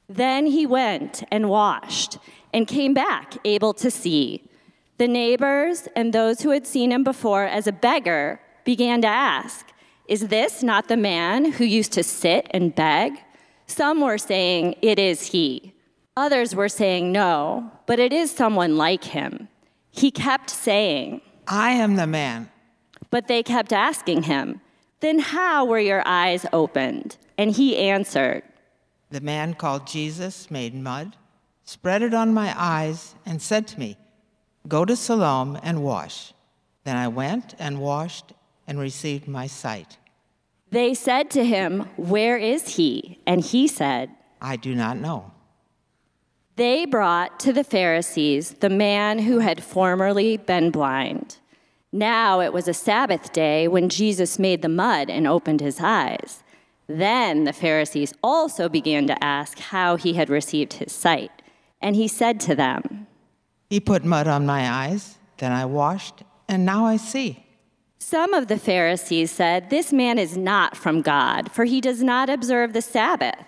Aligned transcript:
Then 0.10 0.48
he 0.48 0.66
went 0.66 1.24
and 1.32 1.50
washed 1.50 2.18
and 2.54 2.68
came 2.68 2.94
back 2.94 3.38
able 3.44 3.74
to 3.76 3.92
see. 3.92 4.44
The 4.98 5.08
neighbors 5.08 5.88
and 5.96 6.12
those 6.12 6.42
who 6.42 6.50
had 6.50 6.66
seen 6.66 6.92
him 6.92 7.04
before 7.04 7.46
as 7.46 7.68
a 7.68 7.72
beggar 7.72 8.40
began 8.64 9.02
to 9.02 9.08
ask, 9.08 9.68
Is 10.08 10.30
this 10.30 10.64
not 10.64 10.88
the 10.88 10.98
man 10.98 11.52
who 11.54 11.66
used 11.66 11.94
to 11.94 12.04
sit 12.04 12.48
and 12.52 12.74
beg? 12.74 13.14
Some 13.68 14.02
were 14.02 14.18
saying, 14.18 14.76
It 14.82 14.98
is 14.98 15.28
he. 15.28 15.74
Others 16.16 16.56
were 16.56 16.70
saying, 16.70 17.12
No, 17.12 17.72
but 17.86 18.00
it 18.00 18.12
is 18.12 18.32
someone 18.32 18.76
like 18.76 19.04
him. 19.04 19.50
He 19.92 20.10
kept 20.10 20.50
saying, 20.50 21.22
I 21.48 21.72
am 21.72 21.96
the 21.96 22.08
man. 22.08 22.50
But 23.12 23.28
they 23.28 23.44
kept 23.44 23.72
asking 23.72 24.24
him, 24.24 24.62
Then 25.00 25.20
how 25.20 25.66
were 25.66 25.80
your 25.80 26.02
eyes 26.08 26.46
opened? 26.52 27.18
And 27.38 27.52
he 27.52 27.78
answered, 27.78 28.42
The 29.12 29.22
man 29.22 29.54
called 29.54 29.86
Jesus 29.86 30.50
made 30.50 30.74
mud, 30.74 31.16
spread 31.66 32.02
it 32.02 32.16
on 32.16 32.34
my 32.34 32.52
eyes, 32.58 33.14
and 33.28 33.40
said 33.40 33.68
to 33.68 33.80
me, 33.80 33.96
Go 34.68 34.86
to 34.86 34.96
Siloam 34.96 35.58
and 35.64 35.84
wash. 35.84 36.34
Then 36.84 36.98
I 36.98 37.08
went 37.08 37.56
and 37.60 37.80
washed 37.80 38.34
and 38.66 38.80
received 38.80 39.28
my 39.28 39.48
sight. 39.48 39.98
They 40.72 40.94
said 40.94 41.30
to 41.32 41.46
him, 41.46 41.88
Where 41.96 42.38
is 42.38 42.76
he? 42.76 43.20
And 43.26 43.42
he 43.42 43.68
said, 43.68 44.10
I 44.42 44.58
do 44.58 44.76
not 44.76 44.98
know. 44.98 45.32
They 46.58 46.86
brought 46.86 47.40
to 47.42 47.54
the 47.54 47.64
Pharisees 47.64 48.56
the 48.56 48.70
man 48.70 49.20
who 49.20 49.40
had 49.40 49.64
formerly 49.64 50.38
been 50.38 50.72
blind. 50.72 51.38
Now 51.92 52.42
it 52.42 52.52
was 52.52 52.68
a 52.68 52.74
Sabbath 52.74 53.32
day 53.32 53.68
when 53.68 53.90
Jesus 53.90 54.40
made 54.40 54.64
the 54.64 54.70
mud 54.70 55.10
and 55.10 55.28
opened 55.28 55.62
his 55.62 55.80
eyes. 55.80 56.44
Then 56.88 57.44
the 57.44 57.54
Pharisees 57.54 58.14
also 58.24 58.68
began 58.70 59.08
to 59.08 59.24
ask 59.24 59.60
how 59.60 59.98
he 59.98 60.14
had 60.14 60.30
received 60.30 60.74
his 60.74 60.92
sight. 60.92 61.32
And 61.80 61.96
he 61.96 62.08
said 62.08 62.40
to 62.42 62.56
them, 62.56 62.97
He 63.70 63.80
put 63.80 64.06
mud 64.06 64.28
on 64.28 64.46
my 64.46 64.70
eyes, 64.70 65.18
then 65.38 65.52
I 65.52 65.66
washed, 65.66 66.24
and 66.48 66.66
now 66.66 66.86
I 66.86 66.98
see. 66.98 67.46
Some 68.00 68.34
of 68.34 68.48
the 68.48 68.58
Pharisees 68.58 69.32
said, 69.32 69.70
This 69.70 69.92
man 69.92 70.18
is 70.18 70.38
not 70.38 70.78
from 70.78 71.02
God, 71.02 71.52
for 71.52 71.66
he 71.66 71.82
does 71.82 72.02
not 72.02 72.30
observe 72.30 72.72
the 72.72 72.82
Sabbath. 72.82 73.44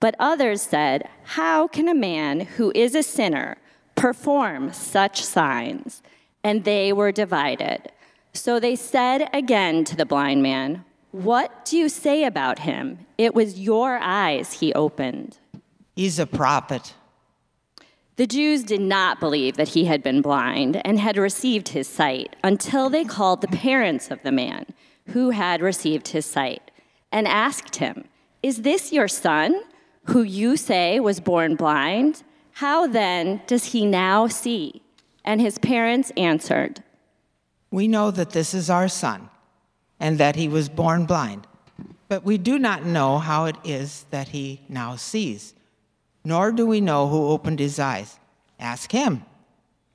But 0.00 0.16
others 0.18 0.60
said, 0.60 1.08
How 1.22 1.68
can 1.68 1.88
a 1.88 1.94
man 1.94 2.40
who 2.40 2.72
is 2.74 2.94
a 2.94 3.02
sinner 3.02 3.56
perform 3.94 4.72
such 4.72 5.22
signs? 5.22 6.02
And 6.42 6.64
they 6.64 6.92
were 6.92 7.12
divided. 7.12 7.90
So 8.34 8.60
they 8.60 8.76
said 8.76 9.30
again 9.32 9.84
to 9.84 9.96
the 9.96 10.04
blind 10.04 10.42
man, 10.42 10.84
What 11.12 11.64
do 11.64 11.78
you 11.78 11.88
say 11.88 12.24
about 12.24 12.58
him? 12.58 12.98
It 13.16 13.34
was 13.34 13.58
your 13.58 13.96
eyes 13.96 14.54
he 14.54 14.74
opened. 14.74 15.38
He's 15.96 16.18
a 16.18 16.26
prophet. 16.26 16.92
The 18.16 18.26
Jews 18.28 18.62
did 18.62 18.80
not 18.80 19.18
believe 19.18 19.56
that 19.56 19.70
he 19.70 19.86
had 19.86 20.02
been 20.02 20.22
blind 20.22 20.80
and 20.84 21.00
had 21.00 21.16
received 21.16 21.70
his 21.70 21.88
sight 21.88 22.36
until 22.44 22.88
they 22.88 23.04
called 23.04 23.40
the 23.40 23.48
parents 23.48 24.10
of 24.10 24.22
the 24.22 24.30
man 24.30 24.66
who 25.08 25.30
had 25.30 25.60
received 25.60 26.08
his 26.08 26.24
sight 26.24 26.70
and 27.10 27.26
asked 27.26 27.76
him, 27.76 28.04
Is 28.40 28.62
this 28.62 28.92
your 28.92 29.08
son, 29.08 29.60
who 30.04 30.22
you 30.22 30.56
say 30.56 31.00
was 31.00 31.18
born 31.18 31.56
blind? 31.56 32.22
How 32.52 32.86
then 32.86 33.42
does 33.48 33.72
he 33.72 33.84
now 33.84 34.28
see? 34.28 34.82
And 35.24 35.40
his 35.40 35.58
parents 35.58 36.12
answered, 36.16 36.84
We 37.72 37.88
know 37.88 38.12
that 38.12 38.30
this 38.30 38.54
is 38.54 38.70
our 38.70 38.88
son 38.88 39.28
and 39.98 40.18
that 40.18 40.36
he 40.36 40.46
was 40.46 40.68
born 40.68 41.06
blind, 41.06 41.48
but 42.08 42.22
we 42.22 42.38
do 42.38 42.60
not 42.60 42.84
know 42.84 43.18
how 43.18 43.46
it 43.46 43.56
is 43.64 44.06
that 44.10 44.28
he 44.28 44.60
now 44.68 44.94
sees 44.94 45.54
nor 46.24 46.52
do 46.52 46.66
we 46.66 46.80
know 46.80 47.08
who 47.08 47.28
opened 47.28 47.58
his 47.58 47.78
eyes. 47.78 48.18
Ask 48.58 48.92
him. 48.92 49.24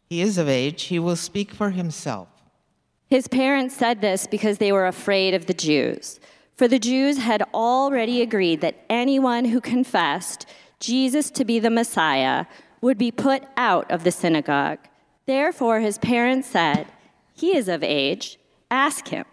He 0.10 0.22
is 0.22 0.38
of 0.38 0.48
age, 0.48 0.84
he 0.84 1.00
will 1.00 1.16
speak 1.16 1.52
for 1.52 1.72
himself. 1.72 2.28
His 3.08 3.28
parents 3.28 3.76
said 3.76 4.02
this 4.02 4.28
because 4.28 4.58
they 4.58 4.72
were 4.72 4.88
afraid 4.88 5.34
of 5.34 5.48
the 5.48 5.54
Jews. 5.54 6.20
For 6.56 6.68
the 6.68 6.80
Jews 6.80 7.18
had 7.18 7.42
already 7.54 8.22
agreed 8.22 8.62
that 8.62 8.86
anyone 8.90 9.46
who 9.46 9.62
confessed 9.62 10.46
Jesus 10.80 11.32
to 11.32 11.46
be 11.46 11.60
the 11.60 11.70
Messiah 11.70 12.46
would 12.82 12.98
be 12.98 13.12
put 13.12 13.44
out 13.58 13.90
of 13.90 14.04
the 14.04 14.12
synagogue. 14.12 14.80
Therefore, 15.26 15.80
his 15.80 15.98
parents 15.98 16.48
said, 16.48 16.88
He 17.34 17.56
is 17.56 17.68
of 17.68 17.84
age, 17.84 18.40
ask 18.70 19.08
him. 19.08 19.26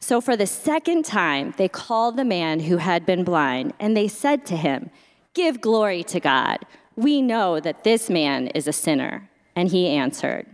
So, 0.00 0.20
for 0.20 0.36
the 0.36 0.46
second 0.46 1.04
time, 1.04 1.54
they 1.56 1.68
called 1.68 2.16
the 2.16 2.24
man 2.24 2.60
who 2.60 2.76
had 2.76 3.06
been 3.06 3.24
blind, 3.24 3.72
and 3.80 3.96
they 3.96 4.08
said 4.08 4.44
to 4.46 4.56
him, 4.56 4.90
Give 5.34 5.60
glory 5.60 6.02
to 6.04 6.20
God. 6.20 6.58
We 6.96 7.20
know 7.20 7.60
that 7.60 7.84
this 7.84 8.08
man 8.08 8.46
is 8.48 8.66
a 8.66 8.72
sinner. 8.72 9.28
And 9.56 9.68
he 9.68 9.88
answered, 9.88 10.46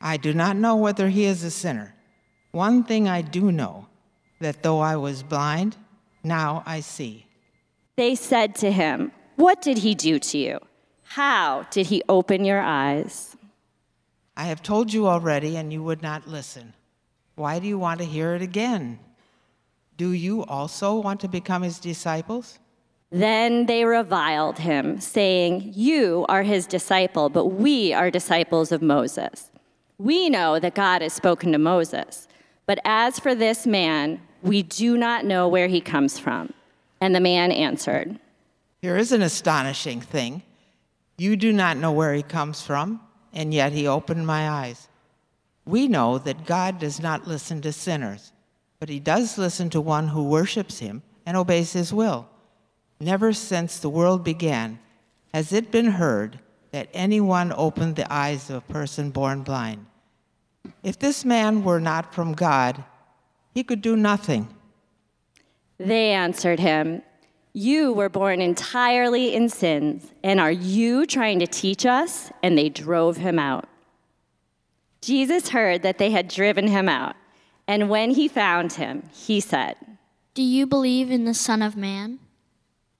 I 0.00 0.16
do 0.16 0.32
not 0.32 0.56
know 0.56 0.76
whether 0.76 1.08
he 1.08 1.24
is 1.24 1.44
a 1.44 1.50
sinner. 1.50 1.94
One 2.52 2.82
thing 2.82 3.08
I 3.08 3.22
do 3.22 3.52
know 3.52 3.86
that 4.40 4.62
though 4.62 4.80
I 4.80 4.96
was 4.96 5.22
blind, 5.22 5.76
now 6.24 6.62
I 6.66 6.80
see. 6.80 7.26
They 7.96 8.14
said 8.14 8.54
to 8.56 8.70
him, 8.70 9.12
What 9.36 9.60
did 9.62 9.78
he 9.78 9.94
do 9.94 10.18
to 10.18 10.38
you? 10.38 10.58
How 11.04 11.66
did 11.70 11.86
he 11.86 12.02
open 12.08 12.44
your 12.44 12.60
eyes? 12.60 13.36
I 14.36 14.44
have 14.44 14.62
told 14.62 14.92
you 14.92 15.08
already, 15.08 15.56
and 15.56 15.72
you 15.72 15.82
would 15.82 16.02
not 16.02 16.28
listen. 16.28 16.74
Why 17.34 17.58
do 17.58 17.66
you 17.66 17.78
want 17.78 17.98
to 18.00 18.06
hear 18.06 18.34
it 18.34 18.42
again? 18.42 19.00
Do 19.96 20.12
you 20.12 20.44
also 20.44 20.94
want 20.94 21.20
to 21.20 21.28
become 21.28 21.62
his 21.62 21.80
disciples? 21.80 22.58
Then 23.10 23.66
they 23.66 23.84
reviled 23.84 24.58
him, 24.58 25.00
saying, 25.00 25.72
You 25.74 26.26
are 26.28 26.42
his 26.42 26.66
disciple, 26.66 27.28
but 27.30 27.46
we 27.46 27.92
are 27.94 28.10
disciples 28.10 28.70
of 28.70 28.82
Moses. 28.82 29.50
We 29.96 30.28
know 30.28 30.58
that 30.58 30.74
God 30.74 31.00
has 31.02 31.12
spoken 31.14 31.52
to 31.52 31.58
Moses, 31.58 32.28
but 32.66 32.78
as 32.84 33.18
for 33.18 33.34
this 33.34 33.66
man, 33.66 34.20
We 34.40 34.62
do 34.62 34.96
not 34.96 35.24
know 35.24 35.48
where 35.48 35.66
he 35.66 35.80
comes 35.80 36.18
from. 36.18 36.52
And 37.00 37.14
the 37.14 37.20
man 37.20 37.50
answered, 37.50 38.18
Here 38.80 38.96
is 38.96 39.10
an 39.10 39.22
astonishing 39.22 40.00
thing. 40.00 40.42
You 41.16 41.36
do 41.36 41.52
not 41.52 41.76
know 41.76 41.90
where 41.90 42.14
he 42.14 42.22
comes 42.22 42.62
from, 42.62 43.00
and 43.32 43.52
yet 43.52 43.72
he 43.72 43.88
opened 43.88 44.26
my 44.26 44.48
eyes. 44.48 44.88
We 45.64 45.88
know 45.88 46.18
that 46.18 46.46
God 46.46 46.78
does 46.78 47.00
not 47.00 47.26
listen 47.26 47.60
to 47.62 47.72
sinners, 47.72 48.32
but 48.78 48.88
he 48.88 49.00
does 49.00 49.38
listen 49.38 49.70
to 49.70 49.80
one 49.80 50.08
who 50.08 50.22
worships 50.24 50.78
him 50.78 51.02
and 51.26 51.36
obeys 51.36 51.72
his 51.72 51.92
will. 51.92 52.28
Never 53.00 53.32
since 53.32 53.78
the 53.78 53.90
world 53.90 54.24
began 54.24 54.78
has 55.32 55.52
it 55.52 55.70
been 55.70 55.92
heard 55.92 56.40
that 56.72 56.88
anyone 56.92 57.52
opened 57.56 57.96
the 57.96 58.12
eyes 58.12 58.50
of 58.50 58.56
a 58.56 58.72
person 58.72 59.10
born 59.10 59.42
blind. 59.42 59.86
If 60.82 60.98
this 60.98 61.24
man 61.24 61.64
were 61.64 61.80
not 61.80 62.14
from 62.14 62.32
God, 62.32 62.84
he 63.54 63.62
could 63.62 63.80
do 63.80 63.96
nothing. 63.96 64.48
They 65.78 66.10
answered 66.10 66.58
him, 66.58 67.02
You 67.52 67.92
were 67.92 68.08
born 68.08 68.40
entirely 68.40 69.34
in 69.34 69.48
sins, 69.48 70.12
and 70.22 70.40
are 70.40 70.52
you 70.52 71.06
trying 71.06 71.38
to 71.38 71.46
teach 71.46 71.86
us? 71.86 72.30
And 72.42 72.58
they 72.58 72.68
drove 72.68 73.16
him 73.16 73.38
out. 73.38 73.68
Jesus 75.00 75.50
heard 75.50 75.82
that 75.82 75.98
they 75.98 76.10
had 76.10 76.28
driven 76.28 76.66
him 76.66 76.88
out, 76.88 77.14
and 77.68 77.88
when 77.88 78.10
he 78.10 78.26
found 78.26 78.72
him, 78.72 79.04
he 79.12 79.40
said, 79.40 79.76
Do 80.34 80.42
you 80.42 80.66
believe 80.66 81.10
in 81.10 81.24
the 81.24 81.34
Son 81.34 81.62
of 81.62 81.76
Man? 81.76 82.18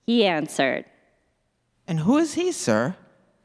He 0.08 0.25
answered, 0.25 0.87
And 1.87 2.00
who 2.00 2.16
is 2.16 2.32
he, 2.32 2.50
sir? 2.50 2.96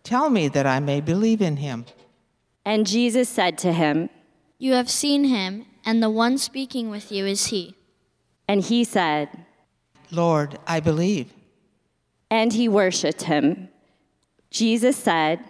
Tell 0.01 0.29
me 0.29 0.47
that 0.47 0.65
I 0.65 0.79
may 0.79 1.01
believe 1.01 1.41
in 1.41 1.57
him. 1.57 1.83
And 2.63 2.87
Jesus 2.87 3.27
said 3.27 3.57
to 3.57 3.73
him, 3.73 4.09
You 4.59 4.71
have 4.71 4.89
seen 4.89 5.25
him, 5.25 5.65
and 5.83 6.01
the 6.01 6.09
one 6.09 6.37
speaking 6.37 6.89
with 6.89 7.11
you 7.11 7.25
is 7.25 7.47
he. 7.47 7.75
And 8.47 8.61
he 8.61 8.85
said, 8.85 9.27
Lord, 10.09 10.57
I 10.65 10.79
believe. 10.79 11.33
And 12.31 12.53
he 12.53 12.69
worshiped 12.69 13.23
him. 13.23 13.67
Jesus 14.49 14.95
said, 14.95 15.41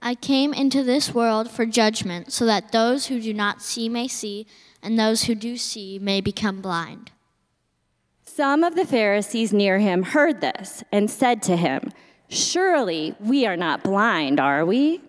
I 0.00 0.14
came 0.14 0.54
into 0.54 0.82
this 0.82 1.12
world 1.12 1.50
for 1.50 1.66
judgment, 1.66 2.32
so 2.32 2.46
that 2.46 2.72
those 2.72 3.08
who 3.08 3.20
do 3.20 3.34
not 3.34 3.60
see 3.60 3.90
may 3.90 4.08
see, 4.08 4.46
and 4.82 4.98
those 4.98 5.24
who 5.24 5.34
do 5.34 5.58
see 5.58 5.98
may 5.98 6.22
become 6.22 6.62
blind. 6.62 7.10
Some 8.34 8.64
of 8.64 8.74
the 8.74 8.84
Pharisees 8.84 9.52
near 9.52 9.78
him 9.78 10.02
heard 10.02 10.40
this 10.40 10.82
and 10.90 11.08
said 11.08 11.40
to 11.44 11.56
him, 11.56 11.92
Surely 12.28 13.14
we 13.20 13.46
are 13.46 13.56
not 13.56 13.84
blind, 13.84 14.40
are 14.40 14.66
we? 14.66 15.02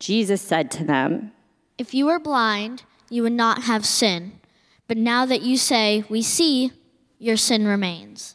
Jesus 0.00 0.42
said 0.42 0.68
to 0.72 0.84
them, 0.84 1.30
If 1.78 1.94
you 1.94 2.06
were 2.06 2.18
blind, 2.18 2.82
you 3.08 3.22
would 3.22 3.34
not 3.34 3.62
have 3.62 3.86
sin. 3.86 4.40
But 4.88 4.96
now 4.96 5.26
that 5.26 5.42
you 5.42 5.56
say, 5.56 6.02
We 6.08 6.22
see, 6.22 6.72
your 7.20 7.36
sin 7.36 7.68
remains. 7.68 8.34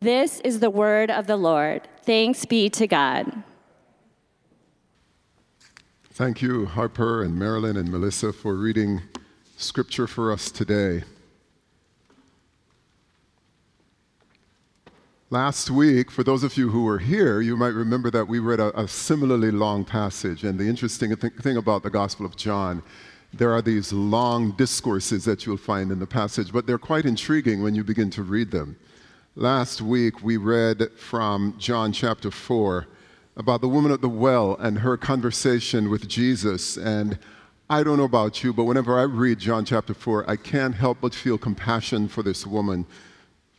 This 0.00 0.40
is 0.40 0.60
the 0.60 0.70
word 0.70 1.10
of 1.10 1.26
the 1.26 1.36
Lord. 1.36 1.86
Thanks 2.04 2.46
be 2.46 2.70
to 2.70 2.86
God. 2.86 3.42
Thank 6.12 6.40
you, 6.40 6.64
Harper 6.64 7.22
and 7.22 7.38
Marilyn 7.38 7.76
and 7.76 7.92
Melissa, 7.92 8.32
for 8.32 8.54
reading 8.54 9.02
scripture 9.58 10.06
for 10.06 10.32
us 10.32 10.50
today. 10.50 11.02
Last 15.30 15.70
week, 15.70 16.10
for 16.10 16.24
those 16.24 16.42
of 16.42 16.56
you 16.56 16.70
who 16.70 16.84
were 16.84 17.00
here, 17.00 17.42
you 17.42 17.54
might 17.54 17.74
remember 17.74 18.10
that 18.10 18.28
we 18.28 18.38
read 18.38 18.60
a, 18.60 18.80
a 18.80 18.88
similarly 18.88 19.50
long 19.50 19.84
passage. 19.84 20.42
And 20.42 20.58
the 20.58 20.66
interesting 20.66 21.14
th- 21.14 21.34
thing 21.42 21.58
about 21.58 21.82
the 21.82 21.90
Gospel 21.90 22.24
of 22.24 22.34
John, 22.34 22.82
there 23.34 23.52
are 23.52 23.60
these 23.60 23.92
long 23.92 24.52
discourses 24.52 25.26
that 25.26 25.44
you'll 25.44 25.58
find 25.58 25.92
in 25.92 25.98
the 25.98 26.06
passage, 26.06 26.50
but 26.50 26.66
they're 26.66 26.78
quite 26.78 27.04
intriguing 27.04 27.62
when 27.62 27.74
you 27.74 27.84
begin 27.84 28.08
to 28.12 28.22
read 28.22 28.50
them. 28.50 28.78
Last 29.36 29.82
week, 29.82 30.22
we 30.22 30.38
read 30.38 30.92
from 30.96 31.54
John 31.58 31.92
chapter 31.92 32.30
4 32.30 32.86
about 33.36 33.60
the 33.60 33.68
woman 33.68 33.92
at 33.92 34.00
the 34.00 34.08
well 34.08 34.56
and 34.58 34.78
her 34.78 34.96
conversation 34.96 35.90
with 35.90 36.08
Jesus. 36.08 36.78
And 36.78 37.18
I 37.68 37.82
don't 37.82 37.98
know 37.98 38.04
about 38.04 38.42
you, 38.42 38.54
but 38.54 38.64
whenever 38.64 38.98
I 38.98 39.02
read 39.02 39.40
John 39.40 39.66
chapter 39.66 39.92
4, 39.92 40.24
I 40.26 40.36
can't 40.36 40.74
help 40.74 41.02
but 41.02 41.12
feel 41.12 41.36
compassion 41.36 42.08
for 42.08 42.22
this 42.22 42.46
woman 42.46 42.86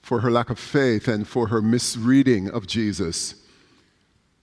for 0.09 0.21
her 0.21 0.31
lack 0.31 0.49
of 0.49 0.57
faith 0.57 1.07
and 1.07 1.27
for 1.27 1.49
her 1.49 1.61
misreading 1.61 2.49
of 2.49 2.65
Jesus. 2.65 3.35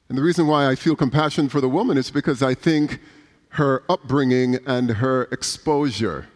And 0.09 0.17
the 0.17 0.23
reason 0.23 0.47
why 0.47 0.69
I 0.69 0.77
feel 0.77 0.95
compassion 0.95 1.49
for 1.49 1.61
the 1.61 1.69
woman 1.69 1.99
is 1.99 2.09
because 2.09 2.41
I 2.41 2.55
think 2.55 3.01
her 3.49 3.83
upbringing 3.89 4.61
and 4.65 4.89
her 4.89 5.25
exposure, 5.33 6.29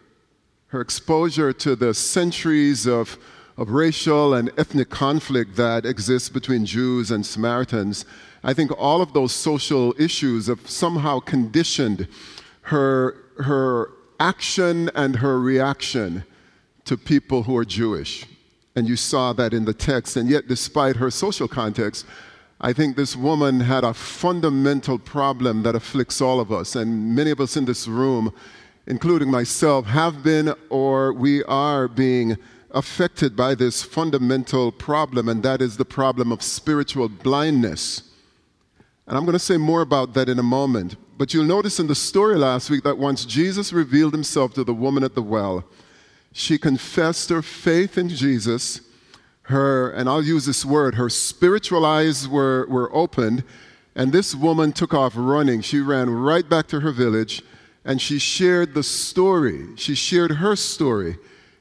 her 0.67 0.81
exposure 0.81 1.53
to 1.53 1.77
the 1.77 1.93
centuries 1.93 2.85
of, 2.85 3.17
of 3.55 3.69
racial 3.69 4.33
and 4.33 4.51
ethnic 4.57 4.89
conflict 4.89 5.55
that 5.55 5.85
exists 5.85 6.27
between 6.27 6.65
Jews 6.65 7.09
and 7.09 7.25
Samaritans, 7.25 8.03
I 8.43 8.53
think 8.53 8.77
all 8.77 9.01
of 9.01 9.13
those 9.13 9.31
social 9.31 9.95
issues 9.97 10.47
have 10.47 10.69
somehow 10.69 11.21
conditioned 11.21 12.09
her, 12.63 13.15
her 13.37 13.91
action 14.19 14.89
and 14.93 15.15
her 15.15 15.39
reaction 15.39 16.25
to 16.83 16.97
people 16.97 17.43
who 17.43 17.55
are 17.55 17.63
Jewish. 17.63 18.25
And 18.75 18.87
you 18.87 18.95
saw 18.95 19.33
that 19.33 19.53
in 19.53 19.65
the 19.65 19.73
text. 19.73 20.15
And 20.17 20.29
yet, 20.29 20.47
despite 20.47 20.95
her 20.95 21.11
social 21.11 21.47
context, 21.47 22.05
I 22.61 22.73
think 22.73 22.95
this 22.95 23.15
woman 23.15 23.59
had 23.59 23.83
a 23.83 23.93
fundamental 23.93 24.99
problem 24.99 25.63
that 25.63 25.75
afflicts 25.75 26.21
all 26.21 26.39
of 26.39 26.51
us. 26.51 26.75
And 26.75 27.15
many 27.15 27.31
of 27.31 27.41
us 27.41 27.57
in 27.57 27.65
this 27.65 27.87
room, 27.87 28.33
including 28.87 29.31
myself, 29.31 29.87
have 29.87 30.23
been 30.23 30.53
or 30.69 31.11
we 31.11 31.43
are 31.45 31.87
being 31.87 32.37
affected 32.73 33.35
by 33.35 33.55
this 33.55 33.83
fundamental 33.83 34.71
problem, 34.71 35.27
and 35.27 35.43
that 35.43 35.61
is 35.61 35.77
the 35.77 35.85
problem 35.85 36.31
of 36.31 36.41
spiritual 36.41 37.09
blindness. 37.09 38.03
And 39.07 39.17
I'm 39.17 39.25
going 39.25 39.33
to 39.33 39.39
say 39.39 39.57
more 39.57 39.81
about 39.81 40.13
that 40.13 40.29
in 40.29 40.39
a 40.39 40.43
moment. 40.43 40.95
But 41.17 41.33
you'll 41.33 41.45
notice 41.45 41.79
in 41.79 41.87
the 41.87 41.95
story 41.95 42.37
last 42.37 42.69
week 42.69 42.83
that 42.83 42.97
once 42.97 43.25
Jesus 43.25 43.73
revealed 43.73 44.13
himself 44.13 44.53
to 44.53 44.63
the 44.63 44.73
woman 44.73 45.03
at 45.03 45.15
the 45.15 45.21
well, 45.21 45.65
she 46.31 46.57
confessed 46.57 47.29
her 47.29 47.41
faith 47.41 47.97
in 47.97 48.09
Jesus. 48.09 48.81
Her, 49.43 49.91
and 49.91 50.07
I'll 50.07 50.23
use 50.23 50.45
this 50.45 50.63
word, 50.63 50.95
her 50.95 51.09
spiritual 51.09 51.85
eyes 51.85 52.27
were, 52.27 52.65
were 52.69 52.93
opened, 52.95 53.43
and 53.95 54.13
this 54.13 54.33
woman 54.33 54.71
took 54.71 54.93
off 54.93 55.13
running. 55.15 55.61
She 55.61 55.79
ran 55.79 56.09
right 56.09 56.47
back 56.47 56.67
to 56.67 56.79
her 56.79 56.91
village 56.91 57.43
and 57.83 58.01
she 58.01 58.19
shared 58.19 58.73
the 58.73 58.83
story. 58.83 59.67
She 59.75 59.95
shared 59.95 60.31
her 60.31 60.55
story. 60.55 61.17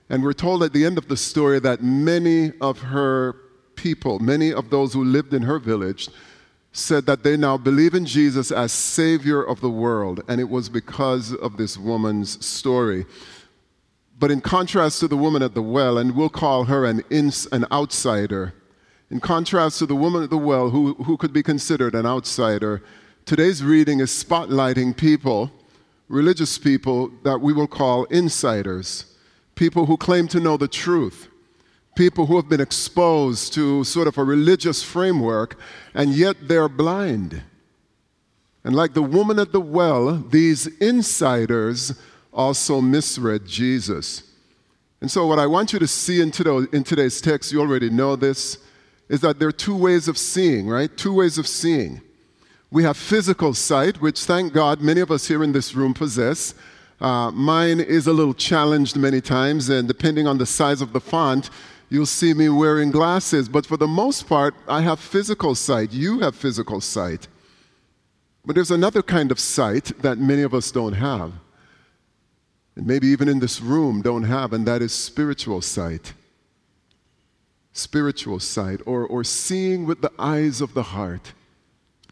And 0.08 0.22
we're 0.22 0.32
told 0.32 0.62
at 0.62 0.72
the 0.72 0.84
end 0.84 0.98
of 0.98 1.08
the 1.08 1.16
story 1.16 1.60
that 1.60 1.82
many 1.82 2.52
of 2.60 2.80
her 2.80 3.36
people, 3.74 4.18
many 4.18 4.52
of 4.52 4.70
those 4.70 4.92
who 4.92 5.04
lived 5.04 5.32
in 5.32 5.42
her 5.42 5.58
village, 5.58 6.08
said 6.72 7.06
that 7.06 7.22
they 7.22 7.36
now 7.36 7.56
believe 7.56 7.94
in 7.94 8.04
Jesus 8.04 8.52
as 8.52 8.72
Savior 8.72 9.42
of 9.42 9.60
the 9.60 9.70
world. 9.70 10.22
And 10.28 10.40
it 10.40 10.48
was 10.48 10.68
because 10.68 11.32
of 11.34 11.56
this 11.56 11.78
woman's 11.78 12.44
story. 12.44 13.06
But 14.20 14.30
in 14.30 14.42
contrast 14.42 15.00
to 15.00 15.08
the 15.08 15.16
woman 15.16 15.42
at 15.42 15.54
the 15.54 15.62
well, 15.62 15.96
and 15.96 16.14
we'll 16.14 16.28
call 16.28 16.64
her 16.64 16.84
an, 16.84 17.02
ins, 17.08 17.46
an 17.46 17.64
outsider, 17.72 18.52
in 19.10 19.18
contrast 19.18 19.78
to 19.78 19.86
the 19.86 19.96
woman 19.96 20.22
at 20.22 20.28
the 20.28 20.36
well, 20.36 20.68
who, 20.68 20.92
who 21.04 21.16
could 21.16 21.32
be 21.32 21.42
considered 21.42 21.94
an 21.94 22.04
outsider, 22.04 22.82
today's 23.24 23.64
reading 23.64 23.98
is 23.98 24.10
spotlighting 24.10 24.94
people, 24.94 25.50
religious 26.08 26.58
people, 26.58 27.10
that 27.24 27.40
we 27.40 27.54
will 27.54 27.66
call 27.66 28.04
insiders, 28.04 29.16
people 29.54 29.86
who 29.86 29.96
claim 29.96 30.28
to 30.28 30.38
know 30.38 30.58
the 30.58 30.68
truth, 30.68 31.28
people 31.96 32.26
who 32.26 32.36
have 32.36 32.48
been 32.48 32.60
exposed 32.60 33.54
to 33.54 33.82
sort 33.84 34.06
of 34.06 34.18
a 34.18 34.22
religious 34.22 34.82
framework, 34.82 35.58
and 35.94 36.12
yet 36.12 36.36
they're 36.42 36.68
blind. 36.68 37.42
And 38.64 38.76
like 38.76 38.92
the 38.92 39.02
woman 39.02 39.38
at 39.38 39.52
the 39.52 39.62
well, 39.62 40.14
these 40.14 40.66
insiders 40.76 41.94
also 42.32 42.80
misread 42.80 43.46
Jesus. 43.46 44.22
And 45.00 45.10
so, 45.10 45.26
what 45.26 45.38
I 45.38 45.46
want 45.46 45.72
you 45.72 45.78
to 45.78 45.86
see 45.86 46.20
in, 46.20 46.30
today, 46.30 46.66
in 46.72 46.84
today's 46.84 47.20
text, 47.20 47.52
you 47.52 47.60
already 47.60 47.88
know 47.88 48.16
this, 48.16 48.58
is 49.08 49.20
that 49.20 49.38
there 49.38 49.48
are 49.48 49.52
two 49.52 49.76
ways 49.76 50.08
of 50.08 50.18
seeing, 50.18 50.68
right? 50.68 50.94
Two 50.96 51.14
ways 51.14 51.38
of 51.38 51.46
seeing. 51.46 52.02
We 52.70 52.84
have 52.84 52.96
physical 52.96 53.54
sight, 53.54 54.00
which 54.00 54.24
thank 54.24 54.52
God 54.52 54.80
many 54.80 55.00
of 55.00 55.10
us 55.10 55.26
here 55.26 55.42
in 55.42 55.52
this 55.52 55.74
room 55.74 55.94
possess. 55.94 56.54
Uh, 57.00 57.30
mine 57.30 57.80
is 57.80 58.06
a 58.06 58.12
little 58.12 58.34
challenged 58.34 58.96
many 58.96 59.20
times, 59.20 59.70
and 59.70 59.88
depending 59.88 60.26
on 60.26 60.38
the 60.38 60.46
size 60.46 60.82
of 60.82 60.92
the 60.92 61.00
font, 61.00 61.48
you'll 61.88 62.06
see 62.06 62.34
me 62.34 62.48
wearing 62.50 62.90
glasses. 62.90 63.48
But 63.48 63.64
for 63.64 63.78
the 63.78 63.88
most 63.88 64.28
part, 64.28 64.54
I 64.68 64.82
have 64.82 65.00
physical 65.00 65.54
sight. 65.54 65.92
You 65.92 66.20
have 66.20 66.36
physical 66.36 66.80
sight. 66.80 67.26
But 68.44 68.54
there's 68.54 68.70
another 68.70 69.02
kind 69.02 69.32
of 69.32 69.40
sight 69.40 69.92
that 70.02 70.18
many 70.18 70.42
of 70.42 70.54
us 70.54 70.70
don't 70.70 70.92
have 70.92 71.32
and 72.76 72.86
maybe 72.86 73.08
even 73.08 73.28
in 73.28 73.40
this 73.40 73.60
room 73.60 74.02
don't 74.02 74.24
have, 74.24 74.52
and 74.52 74.66
that 74.66 74.82
is 74.82 74.92
spiritual 74.92 75.60
sight. 75.60 76.12
Spiritual 77.72 78.40
sight, 78.40 78.80
or, 78.86 79.06
or 79.06 79.24
seeing 79.24 79.86
with 79.86 80.00
the 80.00 80.12
eyes 80.18 80.60
of 80.60 80.74
the 80.74 80.82
heart. 80.82 81.32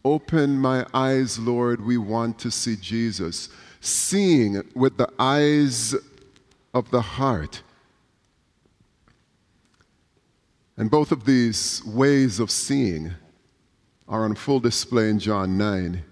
Open 0.05 0.57
my 0.57 0.85
eyes, 0.93 1.37
Lord, 1.39 1.85
we 1.85 1.97
want 1.97 2.39
to 2.39 2.51
see 2.51 2.75
Jesus. 2.75 3.49
Seeing 3.81 4.63
with 4.75 4.97
the 4.97 5.09
eyes 5.19 5.95
of 6.73 6.89
the 6.91 7.01
heart. 7.01 7.61
And 10.77 10.89
both 10.89 11.11
of 11.11 11.25
these 11.25 11.83
ways 11.85 12.39
of 12.39 12.49
seeing 12.49 13.11
are 14.07 14.23
on 14.23 14.35
full 14.35 14.59
display 14.59 15.09
in 15.09 15.19
John 15.19 15.57
9. 15.57 16.03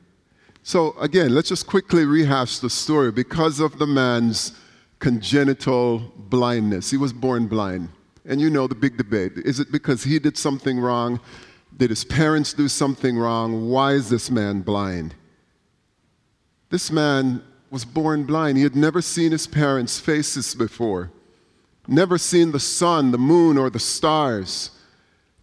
So, 0.68 0.98
again, 1.00 1.34
let's 1.34 1.48
just 1.48 1.66
quickly 1.66 2.04
rehash 2.04 2.60
the 2.60 2.70
story. 2.70 3.10
Because 3.10 3.62
of 3.62 3.80
the 3.80 3.88
man's 3.88 4.52
congenital 5.00 6.00
blindness, 6.18 6.92
he 6.92 6.98
was 6.98 7.14
born 7.14 7.48
blind. 7.48 7.88
And 8.26 8.42
you 8.42 8.50
know 8.50 8.68
the 8.68 8.76
big 8.76 8.98
debate. 8.98 9.32
Is 9.38 9.62
it 9.62 9.72
because 9.72 10.04
he 10.04 10.20
did 10.20 10.38
something 10.38 10.78
wrong? 10.78 11.22
Did 11.78 11.90
his 11.90 12.04
parents 12.04 12.52
do 12.52 12.68
something 12.68 13.18
wrong? 13.18 13.70
Why 13.70 13.94
is 13.94 14.10
this 14.10 14.30
man 14.30 14.60
blind? 14.60 15.16
This 16.70 16.92
man 16.92 17.42
was 17.72 17.86
born 17.86 18.26
blind. 18.26 18.58
He 18.58 18.64
had 18.64 18.76
never 18.76 19.02
seen 19.02 19.32
his 19.32 19.48
parents' 19.48 20.02
faces 20.02 20.54
before, 20.54 21.14
never 21.88 22.18
seen 22.18 22.52
the 22.52 22.60
sun, 22.60 23.12
the 23.12 23.18
moon, 23.18 23.58
or 23.58 23.70
the 23.70 23.80
stars. 23.80 24.72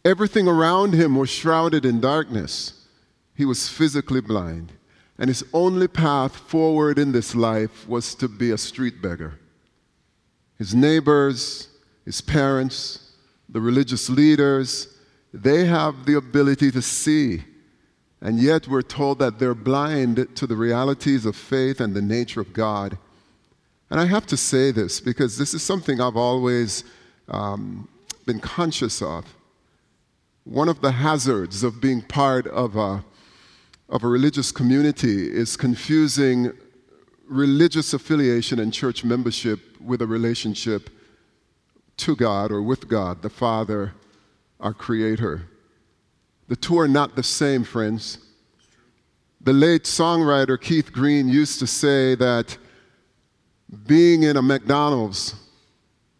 Everything 0.05 0.47
around 0.47 0.93
him 0.93 1.17
was 1.17 1.31
shrouded 1.31 1.87
in 1.87 1.99
darkness. 1.99 2.87
He 3.35 3.47
was 3.47 3.71
physically 3.71 4.21
blind, 4.21 4.75
and 5.19 5.29
his 5.29 5.45
only 5.53 5.89
path 5.89 6.37
forward 6.37 6.99
in 6.99 7.13
this 7.13 7.35
life 7.35 7.89
was 7.89 8.15
to 8.17 8.29
be 8.29 8.51
a 8.51 8.59
street 8.59 9.01
beggar. 9.01 9.39
His 10.59 10.75
neighbors, 10.75 11.69
his 12.05 12.21
parents, 12.21 13.13
the 13.49 13.61
religious 13.61 14.09
leaders, 14.09 14.89
they 15.33 15.67
have 15.67 16.07
the 16.07 16.17
ability 16.17 16.71
to 16.73 16.83
see. 16.83 17.45
And 18.21 18.39
yet 18.39 18.67
we're 18.69 18.83
told 18.83 19.19
that 19.19 19.39
they're 19.39 19.55
blind 19.55 20.29
to 20.37 20.47
the 20.47 20.57
realities 20.57 21.27
of 21.27 21.37
faith 21.37 21.81
and 21.81 21.95
the 21.95 22.03
nature 22.03 22.41
of 22.41 22.53
God. 22.53 22.97
And 23.91 24.01
I 24.01 24.07
have 24.07 24.27
to 24.27 24.37
say 24.37 24.71
this 24.71 25.01
because 25.01 25.37
this 25.39 25.55
is 25.55 25.63
something 25.63 26.01
I've 26.01 26.17
always 26.17 26.85
um, 27.29 27.89
been 28.27 28.41
conscious 28.41 29.03
of. 29.03 29.27
One 30.45 30.69
of 30.69 30.81
the 30.81 30.93
hazards 30.93 31.63
of 31.63 31.81
being 31.81 32.03
part 32.03 32.47
of 32.47 32.77
a, 32.77 33.05
of 33.89 34.03
a 34.03 34.09
religious 34.09 34.51
community 34.51 35.31
is 35.31 35.57
confusing 35.57 36.53
religious 37.27 37.93
affiliation 37.93 38.59
and 38.59 38.73
church 38.73 39.05
membership 39.05 39.61
with 39.81 40.03
a 40.03 40.07
relationship 40.07 40.91
to 41.97 42.17
God 42.17 42.51
or 42.51 42.63
with 42.63 42.89
God, 42.89 43.23
the 43.23 43.31
Father, 43.31 43.93
our 44.61 44.73
Creator. 44.73 45.49
The 46.49 46.57
two 46.57 46.79
are 46.79 46.89
not 46.89 47.17
the 47.17 47.23
same, 47.23 47.65
friends. 47.65 48.19
The 49.41 49.53
late 49.53 49.85
songwriter 49.85 50.61
Keith 50.61 50.93
Green 50.93 51.29
used 51.29 51.59
to 51.61 51.67
say 51.67 52.15
that 52.15 52.57
being 53.87 54.23
in 54.23 54.37
a 54.37 54.43
McDonald's 54.43 55.35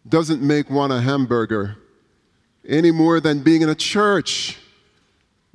doesn't 0.07 0.41
make 0.41 0.69
one 0.69 0.91
a 0.91 1.01
hamburger 1.01 1.77
any 2.67 2.91
more 2.91 3.19
than 3.19 3.41
being 3.41 3.61
in 3.61 3.69
a 3.69 3.75
church 3.75 4.59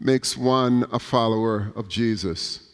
makes 0.00 0.37
one 0.37 0.87
a 0.90 0.99
follower 0.99 1.73
of 1.76 1.88
Jesus. 1.88 2.71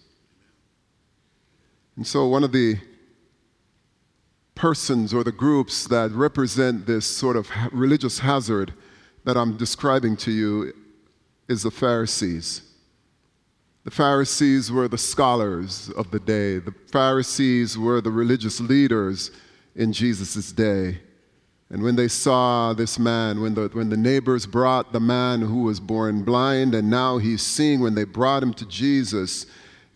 And 1.96 2.06
so, 2.06 2.26
one 2.28 2.44
of 2.44 2.52
the 2.52 2.78
persons 4.54 5.12
or 5.12 5.24
the 5.24 5.32
groups 5.32 5.86
that 5.88 6.10
represent 6.12 6.86
this 6.86 7.06
sort 7.06 7.36
of 7.36 7.48
religious 7.72 8.20
hazard 8.20 8.72
that 9.24 9.36
I'm 9.36 9.56
describing 9.56 10.16
to 10.18 10.30
you 10.30 10.72
is 11.48 11.62
the 11.62 11.70
Pharisees. 11.70 12.62
The 13.84 13.90
Pharisees 13.90 14.72
were 14.72 14.88
the 14.88 14.98
scholars 14.98 15.90
of 15.90 16.10
the 16.10 16.20
day. 16.20 16.58
The 16.58 16.74
Pharisees 16.90 17.76
were 17.76 18.00
the 18.00 18.10
religious 18.10 18.60
leaders 18.60 19.30
in 19.74 19.92
Jesus' 19.92 20.52
day. 20.52 20.98
And 21.70 21.82
when 21.82 21.96
they 21.96 22.08
saw 22.08 22.72
this 22.72 22.98
man, 22.98 23.40
when 23.40 23.54
the, 23.54 23.68
when 23.72 23.90
the 23.90 23.96
neighbors 23.96 24.46
brought 24.46 24.92
the 24.92 25.00
man 25.00 25.40
who 25.40 25.62
was 25.62 25.80
born 25.80 26.22
blind 26.22 26.74
and 26.74 26.88
now 26.88 27.18
he's 27.18 27.42
seeing, 27.42 27.80
when 27.80 27.94
they 27.94 28.04
brought 28.04 28.42
him 28.42 28.54
to 28.54 28.66
Jesus, 28.66 29.46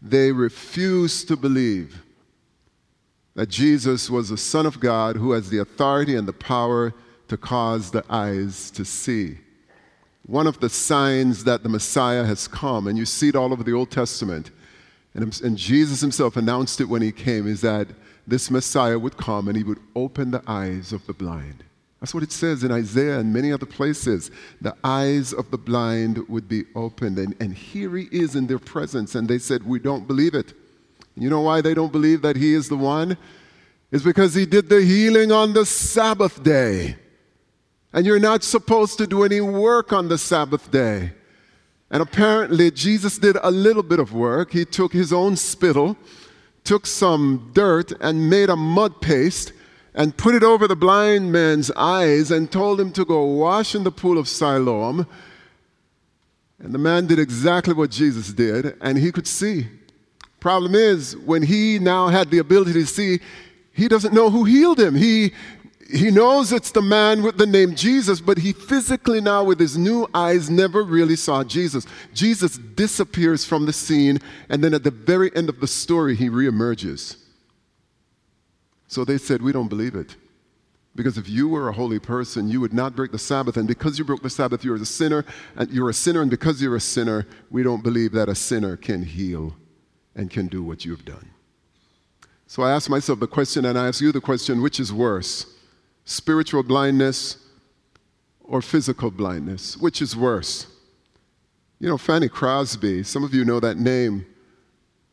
they 0.02 0.32
refused 0.32 1.28
to 1.28 1.36
believe 1.36 2.02
that 3.34 3.48
Jesus 3.48 4.10
was 4.10 4.28
the 4.28 4.36
Son 4.36 4.66
of 4.66 4.80
God 4.80 5.16
who 5.16 5.32
has 5.32 5.48
the 5.48 5.58
authority 5.58 6.16
and 6.16 6.26
the 6.26 6.32
power 6.32 6.92
to 7.28 7.36
cause 7.36 7.92
the 7.92 8.04
eyes 8.10 8.70
to 8.72 8.84
see. 8.84 9.38
One 10.26 10.48
of 10.48 10.58
the 10.58 10.68
signs 10.68 11.44
that 11.44 11.62
the 11.62 11.68
Messiah 11.68 12.24
has 12.24 12.48
come, 12.48 12.88
and 12.88 12.98
you 12.98 13.06
see 13.06 13.28
it 13.28 13.36
all 13.36 13.52
over 13.52 13.62
the 13.62 13.72
Old 13.72 13.90
Testament, 13.90 14.50
and, 15.14 15.40
and 15.42 15.56
Jesus 15.56 16.00
himself 16.00 16.36
announced 16.36 16.80
it 16.80 16.84
when 16.84 17.02
he 17.02 17.12
came, 17.12 17.46
is 17.46 17.60
that 17.60 17.86
this 18.30 18.50
Messiah 18.50 18.98
would 18.98 19.16
come 19.16 19.48
and 19.48 19.56
he 19.56 19.64
would 19.64 19.80
open 19.94 20.30
the 20.30 20.42
eyes 20.46 20.92
of 20.92 21.06
the 21.06 21.12
blind. 21.12 21.64
That's 22.00 22.14
what 22.14 22.22
it 22.22 22.32
says 22.32 22.64
in 22.64 22.72
Isaiah 22.72 23.18
and 23.18 23.32
many 23.32 23.52
other 23.52 23.66
places. 23.66 24.30
The 24.62 24.74
eyes 24.82 25.34
of 25.34 25.50
the 25.50 25.58
blind 25.58 26.26
would 26.28 26.48
be 26.48 26.64
opened. 26.74 27.18
And, 27.18 27.36
and 27.40 27.54
here 27.54 27.94
he 27.96 28.08
is 28.10 28.36
in 28.36 28.46
their 28.46 28.58
presence. 28.58 29.14
And 29.14 29.28
they 29.28 29.38
said, 29.38 29.62
We 29.62 29.78
don't 29.78 30.06
believe 30.06 30.34
it. 30.34 30.54
You 31.14 31.28
know 31.28 31.42
why 31.42 31.60
they 31.60 31.74
don't 31.74 31.92
believe 31.92 32.22
that 32.22 32.36
he 32.36 32.54
is 32.54 32.68
the 32.70 32.76
one? 32.76 33.18
It's 33.92 34.04
because 34.04 34.34
he 34.34 34.46
did 34.46 34.68
the 34.68 34.80
healing 34.80 35.30
on 35.30 35.52
the 35.52 35.66
Sabbath 35.66 36.42
day. 36.42 36.96
And 37.92 38.06
you're 38.06 38.20
not 38.20 38.44
supposed 38.44 38.96
to 38.98 39.06
do 39.06 39.24
any 39.24 39.40
work 39.40 39.92
on 39.92 40.08
the 40.08 40.16
Sabbath 40.16 40.70
day. 40.70 41.12
And 41.90 42.02
apparently, 42.02 42.70
Jesus 42.70 43.18
did 43.18 43.36
a 43.42 43.50
little 43.50 43.82
bit 43.82 43.98
of 43.98 44.12
work. 44.14 44.52
He 44.52 44.64
took 44.64 44.92
his 44.92 45.12
own 45.12 45.36
spittle, 45.36 45.96
took 46.64 46.86
some 46.86 47.50
dirt, 47.54 47.92
and 48.00 48.30
made 48.30 48.50
a 48.50 48.56
mud 48.56 49.00
paste 49.00 49.52
and 49.94 50.16
put 50.16 50.34
it 50.34 50.42
over 50.42 50.68
the 50.68 50.76
blind 50.76 51.32
man's 51.32 51.70
eyes 51.72 52.30
and 52.30 52.50
told 52.50 52.80
him 52.80 52.92
to 52.92 53.04
go 53.04 53.24
wash 53.24 53.74
in 53.74 53.82
the 53.82 53.90
pool 53.90 54.18
of 54.18 54.28
Siloam. 54.28 55.06
And 56.58 56.74
the 56.74 56.78
man 56.78 57.06
did 57.06 57.18
exactly 57.18 57.74
what 57.74 57.90
Jesus 57.90 58.32
did, 58.32 58.76
and 58.80 58.98
he 58.98 59.10
could 59.10 59.26
see. 59.26 59.66
Problem 60.38 60.74
is, 60.74 61.16
when 61.16 61.42
he 61.42 61.78
now 61.78 62.08
had 62.08 62.30
the 62.30 62.38
ability 62.38 62.72
to 62.74 62.86
see, 62.86 63.20
he 63.72 63.88
doesn't 63.88 64.14
know 64.14 64.30
who 64.30 64.44
healed 64.44 64.78
him. 64.78 64.94
He, 64.94 65.32
he 65.92 66.10
knows 66.10 66.52
it's 66.52 66.70
the 66.70 66.82
man 66.82 67.22
with 67.22 67.36
the 67.36 67.46
name 67.46 67.74
Jesus, 67.74 68.20
but 68.20 68.38
he 68.38 68.52
physically 68.52 69.20
now, 69.20 69.44
with 69.44 69.58
his 69.58 69.76
new 69.76 70.08
eyes, 70.14 70.48
never 70.48 70.82
really 70.82 71.16
saw 71.16 71.44
Jesus. 71.44 71.86
Jesus 72.14 72.58
disappears 72.58 73.44
from 73.44 73.66
the 73.66 73.72
scene, 73.72 74.18
and 74.48 74.62
then 74.62 74.74
at 74.74 74.84
the 74.84 74.90
very 74.90 75.34
end 75.34 75.48
of 75.48 75.60
the 75.60 75.66
story, 75.66 76.14
he 76.14 76.28
reemerges. 76.28 77.16
So 78.86 79.04
they 79.04 79.18
said, 79.18 79.42
We 79.42 79.52
don't 79.52 79.68
believe 79.68 79.94
it. 79.94 80.16
Because 80.96 81.16
if 81.16 81.28
you 81.28 81.48
were 81.48 81.68
a 81.68 81.72
holy 81.72 82.00
person, 82.00 82.48
you 82.48 82.60
would 82.60 82.72
not 82.72 82.96
break 82.96 83.12
the 83.12 83.18
Sabbath. 83.18 83.56
And 83.56 83.68
because 83.68 83.98
you 83.98 84.04
broke 84.04 84.22
the 84.22 84.30
Sabbath, 84.30 84.64
you're 84.64 84.74
a 84.74 84.84
sinner. 84.84 85.24
And 85.54 85.70
you're 85.70 85.88
a 85.88 85.94
sinner. 85.94 86.20
And 86.20 86.30
because 86.30 86.60
you're 86.60 86.74
a 86.74 86.80
sinner, 86.80 87.26
we 87.48 87.62
don't 87.62 87.84
believe 87.84 88.10
that 88.12 88.28
a 88.28 88.34
sinner 88.34 88.76
can 88.76 89.04
heal 89.04 89.54
and 90.16 90.28
can 90.30 90.48
do 90.48 90.64
what 90.64 90.84
you've 90.84 91.04
done. 91.04 91.30
So 92.48 92.64
I 92.64 92.72
ask 92.72 92.90
myself 92.90 93.20
the 93.20 93.28
question, 93.28 93.64
and 93.64 93.78
I 93.78 93.86
ask 93.86 94.00
you 94.00 94.10
the 94.10 94.20
question 94.20 94.60
which 94.60 94.80
is 94.80 94.92
worse, 94.92 95.46
spiritual 96.04 96.62
blindness 96.62 97.36
or 98.42 98.62
physical 98.62 99.10
blindness? 99.10 99.76
Which 99.76 100.02
is 100.02 100.16
worse? 100.16 100.66
You 101.78 101.88
know, 101.88 101.98
Fanny 101.98 102.28
Crosby, 102.28 103.02
some 103.02 103.24
of 103.24 103.32
you 103.32 103.44
know 103.44 103.60
that 103.60 103.78
name, 103.78 104.26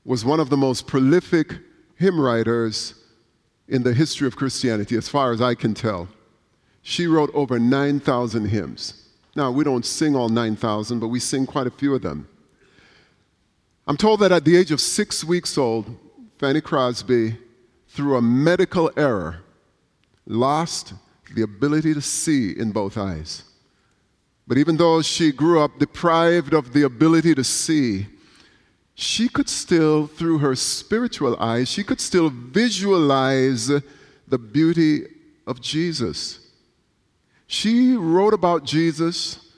was 0.03 0.25
one 0.25 0.39
of 0.39 0.49
the 0.49 0.57
most 0.57 0.87
prolific 0.87 1.53
hymn 1.95 2.19
writers 2.19 2.93
in 3.67 3.83
the 3.83 3.93
history 3.93 4.27
of 4.27 4.35
Christianity, 4.35 4.95
as 4.95 5.09
far 5.09 5.31
as 5.31 5.41
I 5.41 5.55
can 5.55 5.73
tell. 5.73 6.07
She 6.81 7.07
wrote 7.07 7.31
over 7.33 7.59
9,000 7.59 8.45
hymns. 8.45 9.03
Now, 9.35 9.51
we 9.51 9.63
don't 9.63 9.85
sing 9.85 10.15
all 10.15 10.29
9,000, 10.29 10.99
but 10.99 11.09
we 11.09 11.19
sing 11.19 11.45
quite 11.45 11.67
a 11.67 11.71
few 11.71 11.93
of 11.93 12.01
them. 12.01 12.27
I'm 13.85 13.97
told 13.97 14.19
that 14.21 14.31
at 14.31 14.45
the 14.45 14.57
age 14.57 14.71
of 14.71 14.81
six 14.81 15.23
weeks 15.23 15.57
old, 15.57 15.97
Fanny 16.39 16.61
Crosby, 16.61 17.37
through 17.87 18.17
a 18.17 18.21
medical 18.21 18.91
error, 18.97 19.43
lost 20.27 20.93
the 21.33 21.41
ability 21.41 21.93
to 21.93 22.01
see 22.01 22.51
in 22.51 22.71
both 22.71 22.97
eyes. 22.97 23.43
But 24.47 24.57
even 24.57 24.77
though 24.77 25.01
she 25.01 25.31
grew 25.31 25.59
up 25.59 25.79
deprived 25.79 26.53
of 26.53 26.73
the 26.73 26.83
ability 26.83 27.35
to 27.35 27.43
see, 27.43 28.07
she 28.95 29.27
could 29.29 29.49
still, 29.49 30.07
through 30.07 30.39
her 30.39 30.55
spiritual 30.55 31.35
eyes, 31.37 31.69
she 31.69 31.83
could 31.83 32.01
still 32.01 32.29
visualize 32.29 33.67
the 34.27 34.37
beauty 34.37 35.03
of 35.45 35.61
Jesus. 35.61 36.39
She 37.45 37.95
wrote 37.95 38.33
about 38.33 38.63
Jesus. 38.63 39.51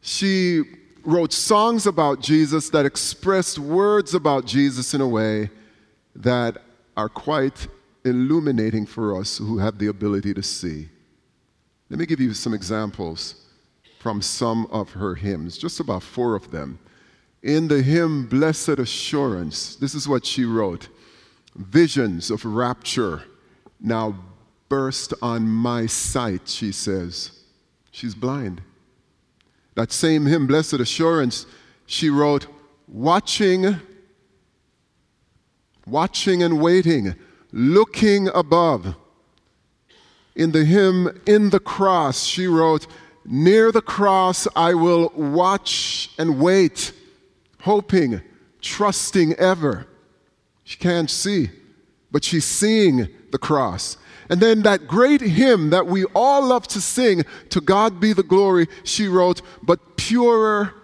She 0.00 0.62
wrote 1.04 1.32
songs 1.32 1.86
about 1.86 2.20
Jesus 2.20 2.68
that 2.70 2.84
expressed 2.84 3.58
words 3.58 4.14
about 4.14 4.44
Jesus 4.44 4.92
in 4.92 5.00
a 5.00 5.08
way 5.08 5.50
that 6.14 6.62
are 6.96 7.08
quite 7.08 7.68
illuminating 8.04 8.86
for 8.86 9.18
us 9.18 9.38
who 9.38 9.58
have 9.58 9.78
the 9.78 9.88
ability 9.88 10.34
to 10.34 10.42
see. 10.42 10.88
Let 11.88 11.98
me 11.98 12.06
give 12.06 12.20
you 12.20 12.34
some 12.34 12.54
examples 12.54 13.46
from 13.98 14.22
some 14.22 14.66
of 14.70 14.92
her 14.92 15.14
hymns, 15.14 15.58
just 15.58 15.80
about 15.80 16.02
four 16.02 16.34
of 16.34 16.50
them. 16.50 16.78
In 17.42 17.68
the 17.68 17.82
hymn 17.82 18.26
Blessed 18.26 18.78
Assurance, 18.78 19.76
this 19.76 19.94
is 19.94 20.08
what 20.08 20.24
she 20.24 20.44
wrote 20.44 20.88
Visions 21.56 22.30
of 22.30 22.44
rapture 22.44 23.24
now 23.80 24.14
burst 24.68 25.12
on 25.20 25.48
my 25.48 25.86
sight, 25.86 26.48
she 26.48 26.70
says. 26.72 27.32
She's 27.90 28.14
blind. 28.14 28.62
that 29.74 29.90
same 29.92 30.26
hymn, 30.26 30.46
Blessed 30.46 30.74
Assurance, 30.74 31.46
she 31.86 32.08
wrote, 32.08 32.46
Watching, 32.86 33.80
watching 35.86 36.42
and 36.42 36.60
waiting, 36.60 37.14
looking 37.52 38.28
above. 38.28 38.94
In 40.34 40.52
the 40.52 40.64
hymn, 40.64 41.20
In 41.26 41.50
the 41.50 41.60
Cross, 41.60 42.24
she 42.24 42.46
wrote, 42.46 42.86
Near 43.24 43.70
the 43.70 43.82
cross 43.82 44.48
I 44.56 44.74
will 44.74 45.12
watch 45.14 46.10
and 46.18 46.40
wait, 46.40 46.92
hoping, 47.60 48.22
trusting 48.60 49.34
ever. 49.34 49.86
She 50.64 50.78
can't 50.78 51.10
see, 51.10 51.50
but 52.10 52.24
she's 52.24 52.44
seeing 52.44 53.08
the 53.30 53.38
cross. 53.38 53.98
And 54.28 54.40
then 54.40 54.62
that 54.62 54.86
great 54.86 55.20
hymn 55.20 55.70
that 55.70 55.86
we 55.86 56.04
all 56.14 56.46
love 56.46 56.66
to 56.68 56.80
sing, 56.80 57.24
To 57.50 57.60
God 57.60 58.00
be 58.00 58.12
the 58.12 58.22
glory, 58.22 58.68
she 58.84 59.06
wrote, 59.06 59.42
But 59.62 59.96
purer 59.96 60.74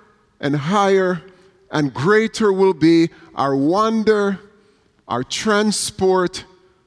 and 0.40 0.56
higher 0.56 1.22
and 1.70 1.94
greater 1.94 2.52
will 2.52 2.74
be 2.74 3.10
our 3.34 3.56
wonder, 3.56 4.40
our 5.08 5.24
transport 5.24 6.44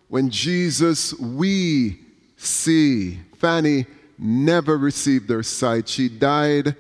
when 0.10 0.30
Jesus 0.30 1.14
we 1.14 2.00
see. 2.36 3.20
Fanny 3.38 3.86
never 4.18 4.78
received 4.78 5.30
their 5.30 5.44
sight. 5.44 5.88
She 5.88 6.10
died 6.10 6.76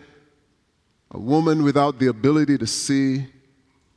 a 1.12 1.20
woman 1.20 1.64
without 1.64 2.00
the 2.00 2.08
ability 2.08 2.58
to 2.58 2.68
see, 2.68 3.28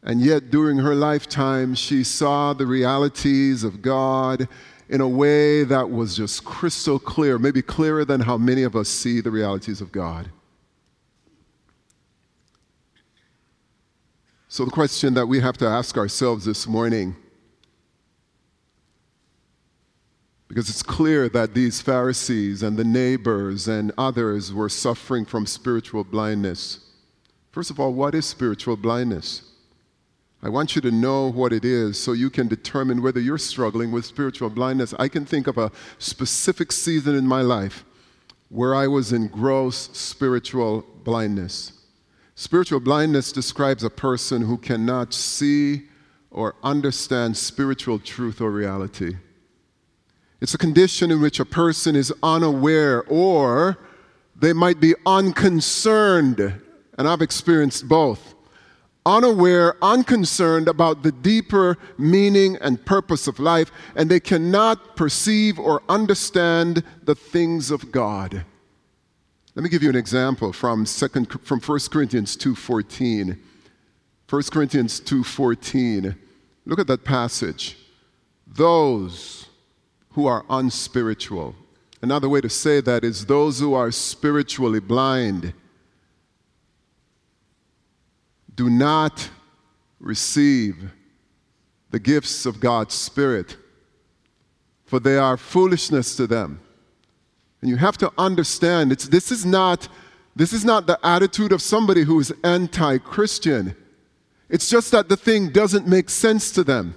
and 0.02 0.20
yet 0.20 0.50
during 0.50 0.78
her 0.78 0.94
lifetime, 0.94 1.74
she 1.74 2.04
saw 2.04 2.52
the 2.52 2.66
realities 2.66 3.64
of 3.64 3.82
God 3.82 4.48
in 4.88 5.00
a 5.00 5.08
way 5.08 5.64
that 5.64 5.90
was 5.90 6.16
just 6.16 6.44
crystal 6.44 6.98
clear, 6.98 7.38
maybe 7.38 7.62
clearer 7.62 8.04
than 8.04 8.20
how 8.20 8.36
many 8.36 8.62
of 8.62 8.76
us 8.76 8.88
see 8.88 9.20
the 9.20 9.30
realities 9.30 9.80
of 9.80 9.92
God. 9.92 10.30
So, 14.48 14.66
the 14.66 14.70
question 14.70 15.14
that 15.14 15.26
we 15.26 15.40
have 15.40 15.56
to 15.58 15.66
ask 15.66 15.96
ourselves 15.96 16.44
this 16.44 16.66
morning 16.66 17.16
because 20.52 20.68
it's 20.68 20.82
clear 20.82 21.30
that 21.30 21.54
these 21.54 21.80
Pharisees 21.80 22.62
and 22.62 22.76
the 22.76 22.84
neighbors 22.84 23.68
and 23.68 23.90
others 23.96 24.52
were 24.52 24.68
suffering 24.68 25.24
from 25.24 25.46
spiritual 25.46 26.04
blindness. 26.04 26.90
First 27.52 27.70
of 27.70 27.80
all, 27.80 27.94
what 27.94 28.14
is 28.14 28.26
spiritual 28.26 28.76
blindness? 28.76 29.50
I 30.42 30.50
want 30.50 30.76
you 30.76 30.82
to 30.82 30.90
know 30.90 31.32
what 31.32 31.54
it 31.54 31.64
is 31.64 31.98
so 31.98 32.12
you 32.12 32.28
can 32.28 32.48
determine 32.48 33.00
whether 33.00 33.18
you're 33.18 33.38
struggling 33.38 33.92
with 33.92 34.04
spiritual 34.04 34.50
blindness. 34.50 34.92
I 34.98 35.08
can 35.08 35.24
think 35.24 35.46
of 35.46 35.56
a 35.56 35.72
specific 35.98 36.70
season 36.70 37.14
in 37.14 37.26
my 37.26 37.40
life 37.40 37.86
where 38.50 38.74
I 38.74 38.88
was 38.88 39.10
in 39.10 39.28
gross 39.28 39.88
spiritual 39.96 40.84
blindness. 41.02 41.72
Spiritual 42.34 42.80
blindness 42.80 43.32
describes 43.32 43.84
a 43.84 43.88
person 43.88 44.42
who 44.42 44.58
cannot 44.58 45.14
see 45.14 45.84
or 46.30 46.56
understand 46.62 47.38
spiritual 47.38 47.98
truth 47.98 48.42
or 48.42 48.50
reality. 48.50 49.16
It's 50.42 50.54
a 50.54 50.58
condition 50.58 51.12
in 51.12 51.20
which 51.20 51.38
a 51.38 51.44
person 51.44 51.94
is 51.94 52.12
unaware 52.20 53.04
or 53.04 53.78
they 54.34 54.52
might 54.52 54.80
be 54.80 54.96
unconcerned, 55.06 56.40
and 56.40 57.08
I've 57.08 57.22
experienced 57.22 57.86
both. 57.86 58.34
Unaware, 59.06 59.76
unconcerned 59.80 60.66
about 60.66 61.04
the 61.04 61.12
deeper 61.12 61.78
meaning 61.96 62.56
and 62.56 62.84
purpose 62.84 63.28
of 63.28 63.38
life, 63.38 63.70
and 63.94 64.10
they 64.10 64.18
cannot 64.18 64.96
perceive 64.96 65.60
or 65.60 65.80
understand 65.88 66.82
the 67.04 67.14
things 67.14 67.70
of 67.70 67.92
God. 67.92 68.44
Let 69.54 69.62
me 69.62 69.68
give 69.68 69.84
you 69.84 69.90
an 69.90 69.96
example 69.96 70.52
from, 70.52 70.86
second, 70.86 71.26
from 71.44 71.60
1 71.60 71.78
Corinthians 71.88 72.36
2.14. 72.36 73.38
1 74.28 74.42
Corinthians 74.50 75.00
2.14. 75.02 76.16
Look 76.66 76.80
at 76.80 76.88
that 76.88 77.04
passage. 77.04 77.76
Those 78.44 79.46
who 80.14 80.26
are 80.26 80.44
unspiritual. 80.50 81.54
Another 82.00 82.28
way 82.28 82.40
to 82.40 82.48
say 82.48 82.80
that 82.80 83.04
is 83.04 83.26
those 83.26 83.60
who 83.60 83.74
are 83.74 83.90
spiritually 83.90 84.80
blind 84.80 85.54
do 88.54 88.68
not 88.68 89.30
receive 90.00 90.90
the 91.90 92.00
gifts 92.00 92.44
of 92.44 92.60
God's 92.60 92.94
Spirit, 92.94 93.56
for 94.84 94.98
they 94.98 95.16
are 95.16 95.36
foolishness 95.36 96.16
to 96.16 96.26
them. 96.26 96.60
And 97.60 97.70
you 97.70 97.76
have 97.76 97.96
to 97.98 98.12
understand 98.18 98.90
it's, 98.90 99.08
this, 99.08 99.30
is 99.30 99.46
not, 99.46 99.88
this 100.34 100.52
is 100.52 100.64
not 100.64 100.86
the 100.86 100.98
attitude 101.04 101.52
of 101.52 101.62
somebody 101.62 102.02
who 102.02 102.18
is 102.18 102.32
anti 102.42 102.98
Christian. 102.98 103.76
It's 104.48 104.68
just 104.68 104.90
that 104.90 105.08
the 105.08 105.16
thing 105.16 105.50
doesn't 105.50 105.86
make 105.86 106.10
sense 106.10 106.50
to 106.52 106.64
them. 106.64 106.96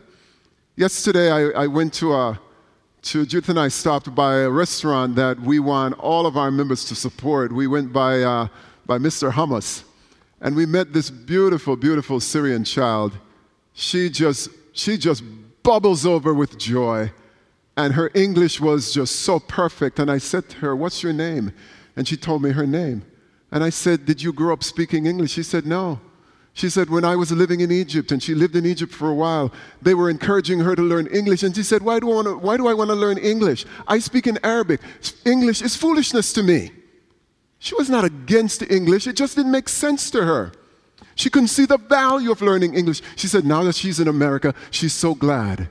Yesterday, 0.75 1.31
I, 1.31 1.63
I 1.63 1.67
went 1.67 1.93
to 1.95 2.13
a, 2.13 2.39
Judith 3.11 3.49
and 3.49 3.59
I 3.59 3.67
stopped 3.67 4.15
by 4.15 4.37
a 4.37 4.49
restaurant 4.49 5.15
that 5.15 5.39
we 5.39 5.59
want 5.59 5.97
all 5.99 6.25
of 6.25 6.37
our 6.37 6.49
members 6.49 6.85
to 6.85 6.95
support. 6.95 7.51
We 7.51 7.67
went 7.67 7.93
by, 7.93 8.23
uh, 8.23 8.47
by 8.85 8.97
Mr. 8.97 9.31
Hummus, 9.31 9.83
and 10.41 10.55
we 10.55 10.65
met 10.65 10.93
this 10.93 11.09
beautiful, 11.09 11.75
beautiful 11.75 12.19
Syrian 12.19 12.63
child. 12.63 13.17
She 13.73 14.09
just, 14.09 14.49
she 14.73 14.97
just 14.97 15.23
bubbles 15.63 16.05
over 16.05 16.33
with 16.33 16.57
joy 16.57 17.11
and 17.77 17.93
her 17.93 18.11
English 18.13 18.59
was 18.61 18.93
just 18.93 19.17
so 19.17 19.39
perfect. 19.39 19.99
And 19.99 20.09
I 20.09 20.17
said 20.17 20.49
to 20.49 20.57
her, 20.57 20.75
What's 20.75 21.03
your 21.03 21.13
name? 21.13 21.51
And 21.95 22.07
she 22.07 22.17
told 22.17 22.41
me 22.41 22.51
her 22.51 22.65
name. 22.65 23.03
And 23.51 23.63
I 23.63 23.69
said, 23.69 24.05
Did 24.05 24.21
you 24.21 24.33
grow 24.33 24.53
up 24.53 24.63
speaking 24.63 25.05
English? 25.05 25.31
She 25.31 25.43
said, 25.43 25.65
No. 25.65 25.99
She 26.55 26.69
said, 26.69 26.89
When 26.89 27.03
I 27.03 27.17
was 27.17 27.33
living 27.33 27.59
in 27.59 27.69
Egypt, 27.69 28.13
and 28.13 28.23
she 28.23 28.33
lived 28.33 28.55
in 28.55 28.65
Egypt 28.65 28.93
for 28.93 29.09
a 29.09 29.13
while, 29.13 29.51
they 29.81 29.93
were 29.93 30.09
encouraging 30.09 30.61
her 30.61 30.73
to 30.73 30.81
learn 30.81 31.05
English. 31.07 31.43
And 31.43 31.53
she 31.53 31.63
said, 31.63 31.81
Why 31.81 31.99
do 31.99 32.09
I 32.09 32.15
want 32.15 32.27
to, 32.27 32.37
why 32.37 32.55
do 32.55 32.67
I 32.67 32.73
want 32.73 32.89
to 32.91 32.95
learn 32.95 33.17
English? 33.17 33.65
I 33.85 33.99
speak 33.99 34.25
in 34.25 34.39
Arabic. 34.41 34.79
English 35.25 35.61
is 35.61 35.75
foolishness 35.75 36.31
to 36.31 36.43
me. 36.43 36.71
She 37.59 37.75
was 37.75 37.89
not 37.89 38.05
against 38.05 38.61
English, 38.63 39.05
it 39.05 39.17
just 39.17 39.35
didn't 39.35 39.51
make 39.51 39.67
sense 39.67 40.09
to 40.11 40.23
her. 40.23 40.53
She 41.15 41.29
couldn't 41.29 41.49
see 41.49 41.65
the 41.65 41.77
value 41.77 42.31
of 42.31 42.41
learning 42.41 42.73
English. 42.73 43.01
She 43.17 43.27
said, 43.27 43.45
Now 43.45 43.63
that 43.63 43.75
she's 43.75 43.99
in 43.99 44.07
America, 44.07 44.55
she's 44.71 44.93
so 44.93 45.13
glad 45.13 45.67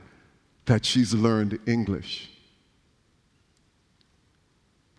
that 0.65 0.85
she's 0.85 1.15
learned 1.15 1.57
English. 1.65 2.29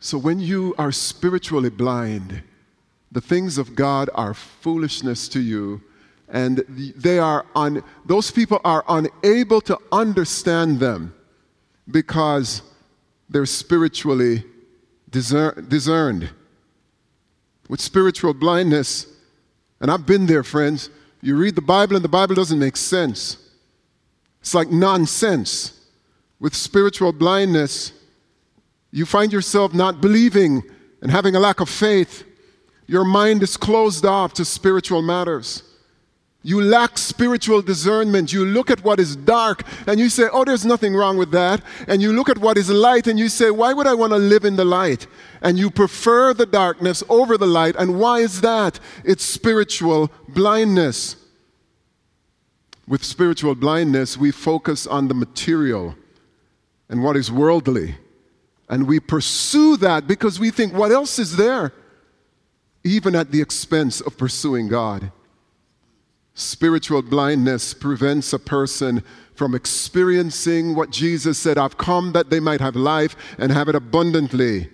So 0.00 0.18
when 0.18 0.40
you 0.40 0.74
are 0.78 0.90
spiritually 0.90 1.70
blind, 1.70 2.42
the 3.16 3.22
things 3.22 3.56
of 3.56 3.74
God 3.74 4.10
are 4.14 4.34
foolishness 4.34 5.26
to 5.28 5.40
you, 5.40 5.80
and 6.28 6.58
they 6.68 7.18
are 7.18 7.46
un, 7.54 7.82
those 8.04 8.30
people 8.30 8.60
are 8.62 8.84
unable 8.90 9.62
to 9.62 9.78
understand 9.90 10.80
them 10.80 11.14
because 11.90 12.60
they're 13.30 13.46
spiritually 13.46 14.44
discern, 15.08 15.64
discerned. 15.66 16.28
With 17.70 17.80
spiritual 17.80 18.34
blindness, 18.34 19.06
and 19.80 19.90
I've 19.90 20.04
been 20.04 20.26
there, 20.26 20.42
friends, 20.42 20.90
you 21.22 21.36
read 21.36 21.54
the 21.54 21.62
Bible 21.62 21.96
and 21.96 22.04
the 22.04 22.10
Bible 22.10 22.34
doesn't 22.34 22.58
make 22.58 22.76
sense. 22.76 23.38
It's 24.42 24.52
like 24.52 24.68
nonsense. 24.68 25.72
With 26.38 26.54
spiritual 26.54 27.14
blindness, 27.14 27.92
you 28.90 29.06
find 29.06 29.32
yourself 29.32 29.72
not 29.72 30.02
believing 30.02 30.62
and 31.00 31.10
having 31.10 31.34
a 31.34 31.40
lack 31.40 31.60
of 31.60 31.70
faith. 31.70 32.25
Your 32.86 33.04
mind 33.04 33.42
is 33.42 33.56
closed 33.56 34.06
off 34.06 34.32
to 34.34 34.44
spiritual 34.44 35.02
matters. 35.02 35.62
You 36.46 36.60
lack 36.60 36.96
spiritual 36.96 37.60
discernment. 37.60 38.32
You 38.32 38.44
look 38.44 38.70
at 38.70 38.84
what 38.84 39.00
is 39.00 39.16
dark 39.16 39.64
and 39.88 39.98
you 39.98 40.08
say, 40.08 40.28
Oh, 40.32 40.44
there's 40.44 40.64
nothing 40.64 40.94
wrong 40.94 41.16
with 41.16 41.32
that. 41.32 41.60
And 41.88 42.00
you 42.00 42.12
look 42.12 42.28
at 42.28 42.38
what 42.38 42.56
is 42.56 42.70
light 42.70 43.08
and 43.08 43.18
you 43.18 43.28
say, 43.28 43.50
Why 43.50 43.72
would 43.72 43.88
I 43.88 43.94
want 43.94 44.12
to 44.12 44.18
live 44.18 44.44
in 44.44 44.54
the 44.54 44.64
light? 44.64 45.08
And 45.42 45.58
you 45.58 45.72
prefer 45.72 46.32
the 46.32 46.46
darkness 46.46 47.02
over 47.08 47.36
the 47.36 47.48
light. 47.48 47.74
And 47.76 47.98
why 47.98 48.20
is 48.20 48.42
that? 48.42 48.78
It's 49.04 49.24
spiritual 49.24 50.12
blindness. 50.28 51.16
With 52.86 53.02
spiritual 53.02 53.56
blindness, 53.56 54.16
we 54.16 54.30
focus 54.30 54.86
on 54.86 55.08
the 55.08 55.14
material 55.14 55.96
and 56.88 57.02
what 57.02 57.16
is 57.16 57.32
worldly. 57.32 57.96
And 58.68 58.86
we 58.86 59.00
pursue 59.00 59.76
that 59.78 60.06
because 60.06 60.38
we 60.38 60.50
think, 60.50 60.72
what 60.72 60.92
else 60.92 61.18
is 61.18 61.36
there? 61.36 61.72
Even 62.86 63.16
at 63.16 63.32
the 63.32 63.42
expense 63.42 64.00
of 64.00 64.16
pursuing 64.16 64.68
God. 64.68 65.10
Spiritual 66.34 67.02
blindness 67.02 67.74
prevents 67.74 68.32
a 68.32 68.38
person 68.38 69.02
from 69.34 69.56
experiencing 69.56 70.76
what 70.76 70.90
Jesus 70.90 71.36
said, 71.36 71.58
I've 71.58 71.78
come 71.78 72.12
that 72.12 72.30
they 72.30 72.38
might 72.38 72.60
have 72.60 72.76
life 72.76 73.16
and 73.38 73.50
have 73.50 73.68
it 73.68 73.74
abundantly. 73.74 74.70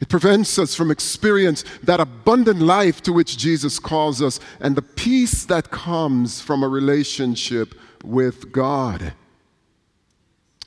It 0.00 0.08
prevents 0.08 0.58
us 0.58 0.74
from 0.74 0.90
experience 0.90 1.64
that 1.82 2.00
abundant 2.00 2.60
life 2.60 3.02
to 3.02 3.12
which 3.12 3.36
Jesus 3.36 3.78
calls 3.78 4.22
us 4.22 4.40
and 4.58 4.74
the 4.74 4.82
peace 4.82 5.44
that 5.44 5.70
comes 5.70 6.40
from 6.40 6.62
a 6.62 6.68
relationship 6.68 7.74
with 8.02 8.52
God. 8.52 9.12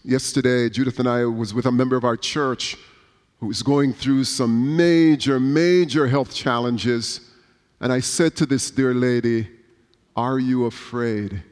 Yesterday, 0.03 0.69
Judith 0.69 0.99
and 0.99 1.09
I 1.09 1.25
was 1.25 1.55
with 1.55 1.65
a 1.65 1.71
member 1.71 1.95
of 1.95 2.05
our 2.05 2.17
church 2.17 2.77
who 3.39 3.47
was 3.47 3.61
going 3.61 3.93
through 3.93 4.23
some 4.23 4.75
major, 4.75 5.39
major 5.39 6.07
health 6.07 6.33
challenges. 6.33 7.21
And 7.79 7.93
I 7.93 7.99
said 7.99 8.35
to 8.37 8.45
this 8.45 8.71
dear 8.71 8.93
lady, 8.93 9.47
Are 10.15 10.39
you 10.39 10.65
afraid? 10.65 11.43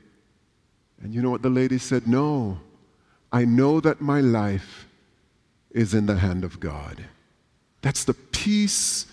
And 1.01 1.13
you 1.13 1.21
know 1.21 1.29
what 1.29 1.43
the 1.43 1.49
lady 1.49 1.77
said? 1.77 2.07
No, 2.07 2.59
I 3.31 3.45
know 3.45 3.79
that 3.81 4.01
my 4.01 4.21
life 4.21 4.87
is 5.71 5.93
in 5.93 6.05
the 6.05 6.15
hand 6.15 6.43
of 6.43 6.59
God. 6.59 7.03
That's 7.81 8.03
the 8.03 8.13
peace 8.13 9.05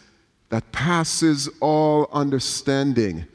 that 0.48 0.70
passes 0.72 1.48
all 1.60 2.08
understanding. 2.12 3.26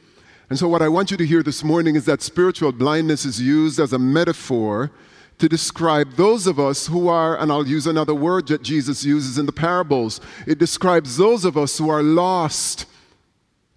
And 0.50 0.58
so, 0.58 0.68
what 0.68 0.82
I 0.82 0.88
want 0.88 1.12
you 1.12 1.18
to 1.18 1.26
hear 1.26 1.44
this 1.44 1.64
morning 1.64 1.96
is 1.96 2.06
that 2.06 2.22
spiritual 2.22 2.72
blindness 2.72 3.26
is 3.26 3.42
used 3.42 3.80
as 3.80 3.94
a 3.94 4.00
metaphor 4.00 4.92
to 5.40 5.48
describe 5.48 6.16
those 6.16 6.48
of 6.48 6.60
us 6.60 6.88
who 6.88 7.08
are, 7.08 7.38
and 7.38 7.52
I'll 7.52 7.68
use 7.68 7.86
another 7.86 8.16
word 8.16 8.48
that 8.48 8.64
Jesus 8.64 9.04
uses 9.04 9.38
in 9.38 9.46
the 9.46 9.52
parables. 9.52 10.20
It 10.48 10.58
describes 10.58 11.18
those 11.18 11.46
of 11.46 11.58
us 11.58 11.78
who 11.78 11.90
are 11.90 12.02
lost. 12.02 12.86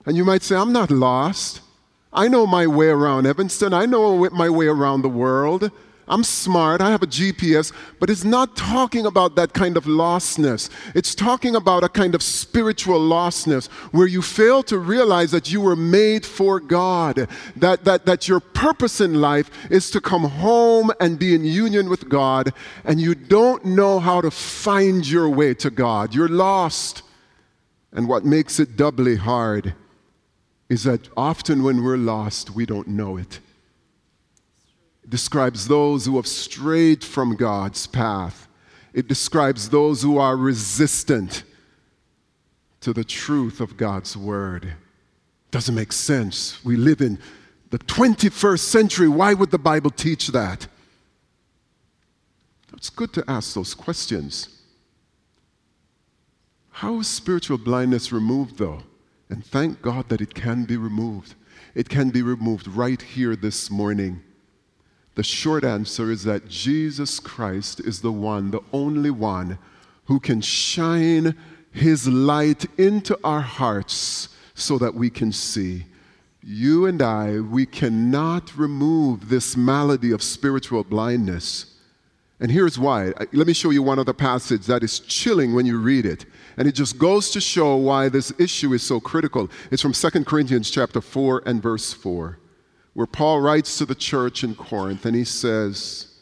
And 0.06 0.16
you 0.16 0.24
might 0.24 0.42
say, 0.42 0.56
I'm 0.56 0.72
not 0.72 0.90
lost. 0.90 1.60
I 2.12 2.28
know 2.28 2.46
my 2.46 2.66
way 2.66 2.88
around 2.88 3.26
Evanston. 3.26 3.74
I 3.74 3.86
know 3.86 4.28
my 4.30 4.48
way 4.48 4.66
around 4.66 5.02
the 5.02 5.08
world. 5.08 5.70
I'm 6.10 6.24
smart, 6.24 6.80
I 6.80 6.90
have 6.90 7.04
a 7.04 7.06
GPS, 7.06 7.72
but 8.00 8.10
it's 8.10 8.24
not 8.24 8.56
talking 8.56 9.06
about 9.06 9.36
that 9.36 9.52
kind 9.52 9.76
of 9.76 9.84
lostness. 9.84 10.68
It's 10.94 11.14
talking 11.14 11.54
about 11.54 11.84
a 11.84 11.88
kind 11.88 12.16
of 12.16 12.22
spiritual 12.22 12.98
lostness 12.98 13.68
where 13.92 14.08
you 14.08 14.20
fail 14.20 14.64
to 14.64 14.78
realize 14.78 15.30
that 15.30 15.52
you 15.52 15.60
were 15.60 15.76
made 15.76 16.26
for 16.26 16.58
God, 16.58 17.28
that, 17.54 17.84
that, 17.84 18.06
that 18.06 18.26
your 18.26 18.40
purpose 18.40 19.00
in 19.00 19.20
life 19.20 19.50
is 19.70 19.88
to 19.92 20.00
come 20.00 20.24
home 20.24 20.90
and 20.98 21.16
be 21.16 21.32
in 21.32 21.44
union 21.44 21.88
with 21.88 22.08
God, 22.08 22.52
and 22.84 23.00
you 23.00 23.14
don't 23.14 23.64
know 23.64 24.00
how 24.00 24.20
to 24.20 24.32
find 24.32 25.08
your 25.08 25.30
way 25.30 25.54
to 25.54 25.70
God. 25.70 26.12
You're 26.12 26.28
lost. 26.28 27.02
And 27.92 28.08
what 28.08 28.24
makes 28.24 28.58
it 28.58 28.76
doubly 28.76 29.16
hard 29.16 29.74
is 30.68 30.82
that 30.84 31.08
often 31.16 31.62
when 31.62 31.84
we're 31.84 31.96
lost, 31.96 32.50
we 32.50 32.66
don't 32.66 32.88
know 32.88 33.16
it 33.16 33.38
describes 35.10 35.68
those 35.68 36.06
who 36.06 36.16
have 36.16 36.26
strayed 36.26 37.04
from 37.04 37.36
God's 37.36 37.86
path. 37.86 38.48
It 38.94 39.08
describes 39.08 39.68
those 39.68 40.02
who 40.02 40.18
are 40.18 40.36
resistant 40.36 41.42
to 42.80 42.92
the 42.92 43.04
truth 43.04 43.60
of 43.60 43.76
God's 43.76 44.16
word. 44.16 44.72
Doesn't 45.50 45.74
make 45.74 45.92
sense. 45.92 46.64
We 46.64 46.76
live 46.76 47.00
in 47.00 47.18
the 47.70 47.78
21st 47.78 48.60
century. 48.60 49.08
Why 49.08 49.34
would 49.34 49.50
the 49.50 49.58
Bible 49.58 49.90
teach 49.90 50.28
that? 50.28 50.66
It's 52.72 52.90
good 52.90 53.12
to 53.14 53.24
ask 53.28 53.54
those 53.54 53.74
questions. 53.74 54.60
How 56.70 57.00
is 57.00 57.08
spiritual 57.08 57.58
blindness 57.58 58.12
removed, 58.12 58.58
though? 58.58 58.82
And 59.28 59.44
thank 59.44 59.82
God 59.82 60.08
that 60.08 60.20
it 60.20 60.34
can 60.34 60.64
be 60.64 60.76
removed. 60.76 61.34
It 61.74 61.88
can 61.88 62.10
be 62.10 62.22
removed 62.22 62.66
right 62.66 63.00
here 63.00 63.36
this 63.36 63.70
morning. 63.70 64.22
The 65.14 65.22
short 65.22 65.64
answer 65.64 66.10
is 66.10 66.24
that 66.24 66.48
Jesus 66.48 67.20
Christ 67.20 67.80
is 67.80 68.00
the 68.00 68.12
one, 68.12 68.50
the 68.50 68.62
only 68.72 69.10
one, 69.10 69.58
who 70.06 70.20
can 70.20 70.40
shine 70.40 71.34
his 71.72 72.08
light 72.08 72.66
into 72.78 73.18
our 73.22 73.40
hearts 73.40 74.28
so 74.54 74.78
that 74.78 74.94
we 74.94 75.10
can 75.10 75.32
see. 75.32 75.86
You 76.42 76.86
and 76.86 77.02
I, 77.02 77.40
we 77.40 77.66
cannot 77.66 78.56
remove 78.56 79.28
this 79.28 79.56
malady 79.56 80.10
of 80.10 80.22
spiritual 80.22 80.84
blindness. 80.84 81.76
And 82.40 82.50
here's 82.50 82.78
why. 82.78 83.12
Let 83.32 83.46
me 83.46 83.52
show 83.52 83.70
you 83.70 83.82
one 83.82 83.98
other 83.98 84.14
passage 84.14 84.66
that 84.66 84.82
is 84.82 85.00
chilling 85.00 85.54
when 85.54 85.66
you 85.66 85.78
read 85.78 86.06
it. 86.06 86.24
And 86.56 86.66
it 86.66 86.72
just 86.72 86.98
goes 86.98 87.30
to 87.32 87.40
show 87.40 87.76
why 87.76 88.08
this 88.08 88.32
issue 88.38 88.72
is 88.72 88.82
so 88.82 88.98
critical. 88.98 89.50
It's 89.70 89.82
from 89.82 89.92
2 89.92 90.24
Corinthians 90.24 90.70
chapter 90.70 91.00
4 91.00 91.42
and 91.44 91.62
verse 91.62 91.92
4 91.92 92.39
where 93.00 93.06
Paul 93.06 93.40
writes 93.40 93.78
to 93.78 93.86
the 93.86 93.94
church 93.94 94.44
in 94.44 94.54
Corinth 94.54 95.06
and 95.06 95.16
he 95.16 95.24
says, 95.24 96.18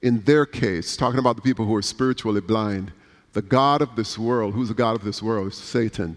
in 0.00 0.20
their 0.20 0.46
case, 0.46 0.96
talking 0.96 1.18
about 1.18 1.34
the 1.34 1.42
people 1.42 1.66
who 1.66 1.74
are 1.74 1.82
spiritually 1.82 2.40
blind, 2.40 2.92
the 3.32 3.42
God 3.42 3.82
of 3.82 3.96
this 3.96 4.16
world, 4.16 4.54
who's 4.54 4.68
the 4.68 4.74
God 4.74 4.94
of 4.94 5.02
this 5.02 5.20
world? 5.20 5.52
Satan. 5.52 6.16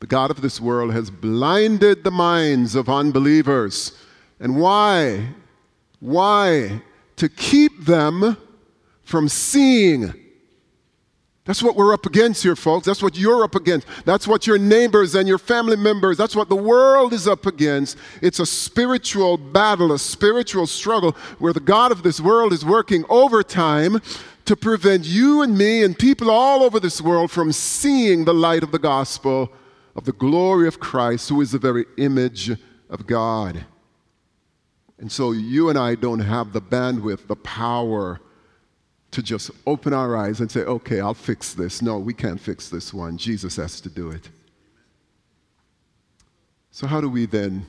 The 0.00 0.08
God 0.08 0.32
of 0.32 0.40
this 0.40 0.60
world 0.60 0.92
has 0.92 1.08
blinded 1.08 2.02
the 2.02 2.10
minds 2.10 2.74
of 2.74 2.88
unbelievers. 2.88 3.92
And 4.40 4.56
why? 4.56 5.28
Why? 6.00 6.82
To 7.14 7.28
keep 7.28 7.84
them 7.84 8.36
from 9.04 9.28
seeing 9.28 10.14
that's 11.48 11.62
what 11.62 11.76
we're 11.76 11.94
up 11.94 12.04
against 12.04 12.42
here, 12.42 12.54
folks. 12.54 12.84
That's 12.84 13.02
what 13.02 13.16
you're 13.16 13.42
up 13.42 13.54
against. 13.54 13.86
That's 14.04 14.28
what 14.28 14.46
your 14.46 14.58
neighbors 14.58 15.14
and 15.14 15.26
your 15.26 15.38
family 15.38 15.78
members, 15.78 16.18
that's 16.18 16.36
what 16.36 16.50
the 16.50 16.56
world 16.56 17.14
is 17.14 17.26
up 17.26 17.46
against. 17.46 17.96
It's 18.20 18.38
a 18.38 18.44
spiritual 18.44 19.38
battle, 19.38 19.92
a 19.92 19.98
spiritual 19.98 20.66
struggle 20.66 21.12
where 21.38 21.54
the 21.54 21.60
God 21.60 21.90
of 21.90 22.02
this 22.02 22.20
world 22.20 22.52
is 22.52 22.66
working 22.66 23.06
overtime 23.08 24.02
to 24.44 24.56
prevent 24.56 25.06
you 25.06 25.40
and 25.40 25.56
me 25.56 25.82
and 25.82 25.98
people 25.98 26.30
all 26.30 26.62
over 26.62 26.78
this 26.78 27.00
world 27.00 27.30
from 27.30 27.50
seeing 27.50 28.26
the 28.26 28.34
light 28.34 28.62
of 28.62 28.70
the 28.70 28.78
gospel 28.78 29.50
of 29.96 30.04
the 30.04 30.12
glory 30.12 30.68
of 30.68 30.78
Christ, 30.78 31.30
who 31.30 31.40
is 31.40 31.52
the 31.52 31.58
very 31.58 31.86
image 31.96 32.50
of 32.90 33.06
God. 33.06 33.64
And 34.98 35.10
so 35.10 35.32
you 35.32 35.70
and 35.70 35.78
I 35.78 35.94
don't 35.94 36.20
have 36.20 36.52
the 36.52 36.60
bandwidth, 36.60 37.26
the 37.26 37.36
power, 37.36 38.20
to 39.18 39.22
just 39.24 39.50
open 39.66 39.92
our 39.92 40.16
eyes 40.16 40.38
and 40.38 40.48
say, 40.48 40.60
okay, 40.60 41.00
I'll 41.00 41.12
fix 41.12 41.52
this. 41.52 41.82
No, 41.82 41.98
we 41.98 42.14
can't 42.14 42.40
fix 42.40 42.68
this 42.68 42.94
one. 42.94 43.18
Jesus 43.18 43.56
has 43.56 43.80
to 43.80 43.88
do 43.88 44.12
it. 44.12 44.28
So, 46.70 46.86
how 46.86 47.00
do 47.00 47.08
we 47.08 47.26
then? 47.26 47.66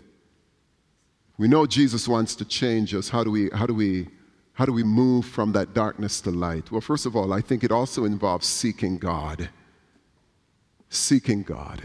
We 1.39 1.47
know 1.47 1.65
Jesus 1.65 2.07
wants 2.07 2.35
to 2.35 2.45
change 2.45 2.93
us. 2.93 3.09
How 3.09 3.23
do 3.23 3.31
we, 3.31 3.49
how 3.49 3.65
do 3.65 3.73
we, 3.73 4.09
how 4.53 4.65
do 4.67 4.71
we 4.71 4.83
move 4.83 5.25
from 5.25 5.53
that 5.53 5.73
darkness 5.73 6.21
to 6.21 6.29
light? 6.29 6.71
Well, 6.71 6.81
first 6.81 7.07
of 7.07 7.15
all, 7.15 7.33
I 7.33 7.41
think 7.41 7.63
it 7.63 7.71
also 7.71 8.05
involves 8.05 8.45
seeking 8.45 8.99
God. 8.99 9.49
Seeking 10.89 11.41
God. 11.41 11.81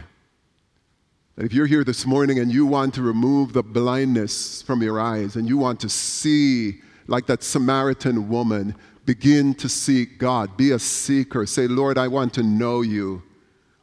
If 1.39 1.55
you're 1.55 1.67
here 1.67 1.85
this 1.85 2.05
morning 2.05 2.39
and 2.39 2.53
you 2.53 2.67
want 2.67 2.93
to 2.95 3.03
remove 3.03 3.55
the 3.55 3.63
blindness 3.63 4.61
from 4.61 4.83
your 4.83 5.01
eyes 5.01 5.37
and 5.37 5.49
you 5.49 5.57
want 5.57 5.81
to 5.81 5.89
see, 5.89 6.83
like 7.07 7.25
that 7.27 7.43
Samaritan 7.43 8.29
woman 8.29 8.75
begin 9.07 9.55
to 9.55 9.69
seek 9.69 10.19
God. 10.19 10.57
Be 10.57 10.73
a 10.73 10.79
seeker. 10.79 11.47
Say, 11.47 11.67
Lord, 11.67 11.99
I 11.99 12.09
want 12.09 12.35
to 12.35 12.43
know 12.43 12.83
you. 12.83 13.23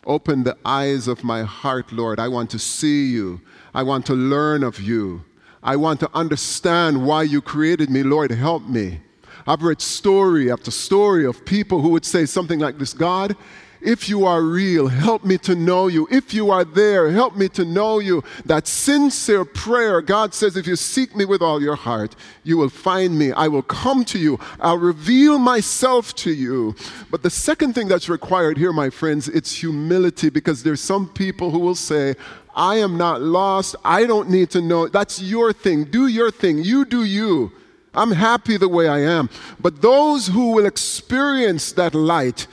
Open 0.05 0.43
the 0.43 0.57
eyes 0.65 1.07
of 1.07 1.23
my 1.23 1.43
heart, 1.43 1.91
Lord. 1.91 2.19
I 2.19 2.27
want 2.27 2.49
to 2.51 2.59
see 2.59 3.07
you. 3.07 3.41
I 3.73 3.83
want 3.83 4.05
to 4.07 4.13
learn 4.13 4.63
of 4.63 4.79
you. 4.79 5.23
I 5.63 5.75
want 5.75 5.99
to 5.99 6.09
understand 6.13 7.05
why 7.05 7.23
you 7.23 7.41
created 7.41 7.89
me. 7.89 8.01
Lord, 8.01 8.31
help 8.31 8.63
me. 8.63 9.01
I've 9.45 9.63
read 9.63 9.81
story 9.81 10.51
after 10.51 10.71
story 10.71 11.25
of 11.25 11.45
people 11.45 11.81
who 11.81 11.89
would 11.89 12.05
say 12.05 12.25
something 12.25 12.59
like 12.59 12.77
this 12.77 12.93
God, 12.93 13.35
if 13.81 14.07
you 14.07 14.25
are 14.25 14.41
real, 14.41 14.87
help 14.87 15.23
me 15.23 15.37
to 15.39 15.55
know 15.55 15.87
you. 15.87 16.07
If 16.11 16.33
you 16.33 16.51
are 16.51 16.63
there, 16.63 17.09
help 17.11 17.35
me 17.35 17.49
to 17.49 17.65
know 17.65 17.99
you. 17.99 18.23
That 18.45 18.67
sincere 18.67 19.45
prayer, 19.45 20.01
God 20.01 20.33
says, 20.33 20.55
if 20.55 20.67
you 20.67 20.75
seek 20.75 21.15
me 21.15 21.25
with 21.25 21.41
all 21.41 21.61
your 21.61 21.75
heart, 21.75 22.15
you 22.43 22.57
will 22.57 22.69
find 22.69 23.17
me. 23.17 23.31
I 23.31 23.47
will 23.47 23.63
come 23.63 24.05
to 24.05 24.19
you. 24.19 24.39
I'll 24.59 24.77
reveal 24.77 25.39
myself 25.39 26.13
to 26.15 26.31
you. 26.31 26.75
But 27.09 27.23
the 27.23 27.29
second 27.29 27.73
thing 27.73 27.87
that's 27.87 28.09
required 28.09 28.57
here, 28.57 28.73
my 28.73 28.89
friends, 28.89 29.27
it's 29.27 29.55
humility 29.55 30.29
because 30.29 30.63
there's 30.63 30.81
some 30.81 31.07
people 31.07 31.51
who 31.51 31.59
will 31.59 31.75
say, 31.75 32.15
I 32.55 32.75
am 32.75 32.97
not 32.97 33.21
lost. 33.21 33.75
I 33.83 34.05
don't 34.05 34.29
need 34.29 34.49
to 34.51 34.61
know. 34.61 34.87
That's 34.87 35.21
your 35.21 35.53
thing. 35.53 35.85
Do 35.85 36.07
your 36.07 36.31
thing. 36.31 36.59
You 36.59 36.85
do 36.85 37.03
you. 37.03 37.51
I'm 37.93 38.11
happy 38.11 38.57
the 38.57 38.69
way 38.69 38.87
I 38.87 38.99
am. 38.99 39.29
But 39.59 39.81
those 39.81 40.27
who 40.27 40.51
will 40.51 40.65
experience 40.65 41.73
that 41.73 41.93
light, 41.93 42.47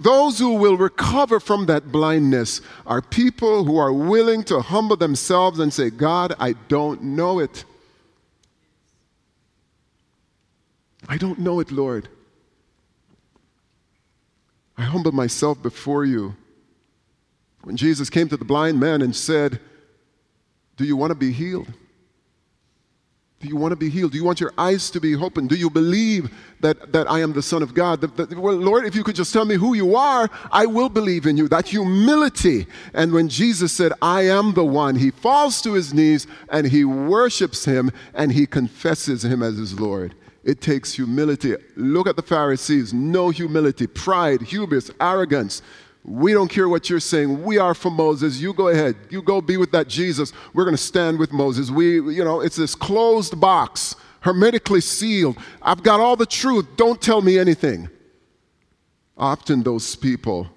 those 0.00 0.38
who 0.38 0.54
will 0.54 0.76
recover 0.76 1.38
from 1.38 1.66
that 1.66 1.92
blindness 1.92 2.60
are 2.86 3.00
people 3.00 3.64
who 3.64 3.76
are 3.78 3.92
willing 3.92 4.42
to 4.44 4.60
humble 4.60 4.96
themselves 4.96 5.58
and 5.58 5.72
say, 5.72 5.90
God, 5.90 6.34
I 6.38 6.54
don't 6.68 7.02
know 7.02 7.38
it. 7.38 7.64
I 11.08 11.16
don't 11.16 11.38
know 11.38 11.60
it, 11.60 11.70
Lord. 11.70 12.08
I 14.76 14.82
humble 14.82 15.12
myself 15.12 15.62
before 15.62 16.04
you. 16.04 16.34
When 17.62 17.76
Jesus 17.76 18.10
came 18.10 18.28
to 18.28 18.36
the 18.36 18.44
blind 18.44 18.78
man 18.78 19.02
and 19.02 19.14
said, 19.14 19.60
Do 20.76 20.84
you 20.84 20.96
want 20.96 21.10
to 21.10 21.14
be 21.14 21.32
healed? 21.32 21.72
Do 23.46 23.50
you 23.50 23.56
want 23.56 23.70
to 23.70 23.76
be 23.76 23.88
healed? 23.88 24.10
Do 24.10 24.18
you 24.18 24.24
want 24.24 24.40
your 24.40 24.52
eyes 24.58 24.90
to 24.90 25.00
be 25.00 25.14
open? 25.14 25.46
Do 25.46 25.54
you 25.54 25.70
believe 25.70 26.34
that, 26.60 26.92
that 26.92 27.08
I 27.08 27.20
am 27.20 27.32
the 27.32 27.42
Son 27.42 27.62
of 27.62 27.74
God? 27.74 28.02
Well, 28.36 28.56
Lord, 28.56 28.84
if 28.84 28.96
you 28.96 29.04
could 29.04 29.14
just 29.14 29.32
tell 29.32 29.44
me 29.44 29.54
who 29.54 29.74
you 29.74 29.94
are, 29.94 30.28
I 30.50 30.66
will 30.66 30.88
believe 30.88 31.26
in 31.26 31.36
you. 31.36 31.46
That 31.46 31.68
humility. 31.68 32.66
And 32.92 33.12
when 33.12 33.28
Jesus 33.28 33.72
said, 33.72 33.92
I 34.02 34.22
am 34.22 34.54
the 34.54 34.64
one, 34.64 34.96
he 34.96 35.12
falls 35.12 35.62
to 35.62 35.74
his 35.74 35.94
knees 35.94 36.26
and 36.48 36.66
he 36.66 36.84
worships 36.84 37.64
him 37.64 37.92
and 38.14 38.32
he 38.32 38.48
confesses 38.48 39.24
him 39.24 39.44
as 39.44 39.56
his 39.58 39.78
Lord. 39.78 40.16
It 40.42 40.60
takes 40.60 40.92
humility. 40.92 41.54
Look 41.76 42.08
at 42.08 42.16
the 42.16 42.22
Pharisees 42.22 42.92
no 42.92 43.30
humility, 43.30 43.86
pride, 43.86 44.42
hubris, 44.42 44.90
arrogance. 45.00 45.62
We 46.08 46.32
don't 46.32 46.48
care 46.48 46.68
what 46.68 46.88
you're 46.88 47.00
saying. 47.00 47.42
We 47.42 47.58
are 47.58 47.74
for 47.74 47.90
Moses. 47.90 48.38
You 48.40 48.52
go 48.52 48.68
ahead. 48.68 48.94
You 49.10 49.20
go 49.22 49.40
be 49.40 49.56
with 49.56 49.72
that 49.72 49.88
Jesus. 49.88 50.32
We're 50.54 50.64
going 50.64 50.76
to 50.76 50.82
stand 50.82 51.18
with 51.18 51.32
Moses. 51.32 51.68
We, 51.68 51.94
you 51.94 52.22
know, 52.22 52.40
it's 52.40 52.54
this 52.54 52.76
closed 52.76 53.40
box, 53.40 53.96
hermetically 54.20 54.82
sealed. 54.82 55.36
I've 55.60 55.82
got 55.82 55.98
all 55.98 56.14
the 56.14 56.24
truth. 56.24 56.64
Don't 56.76 57.02
tell 57.02 57.22
me 57.22 57.40
anything. 57.40 57.88
Often 59.18 59.64
those 59.64 59.96
people 59.96 60.48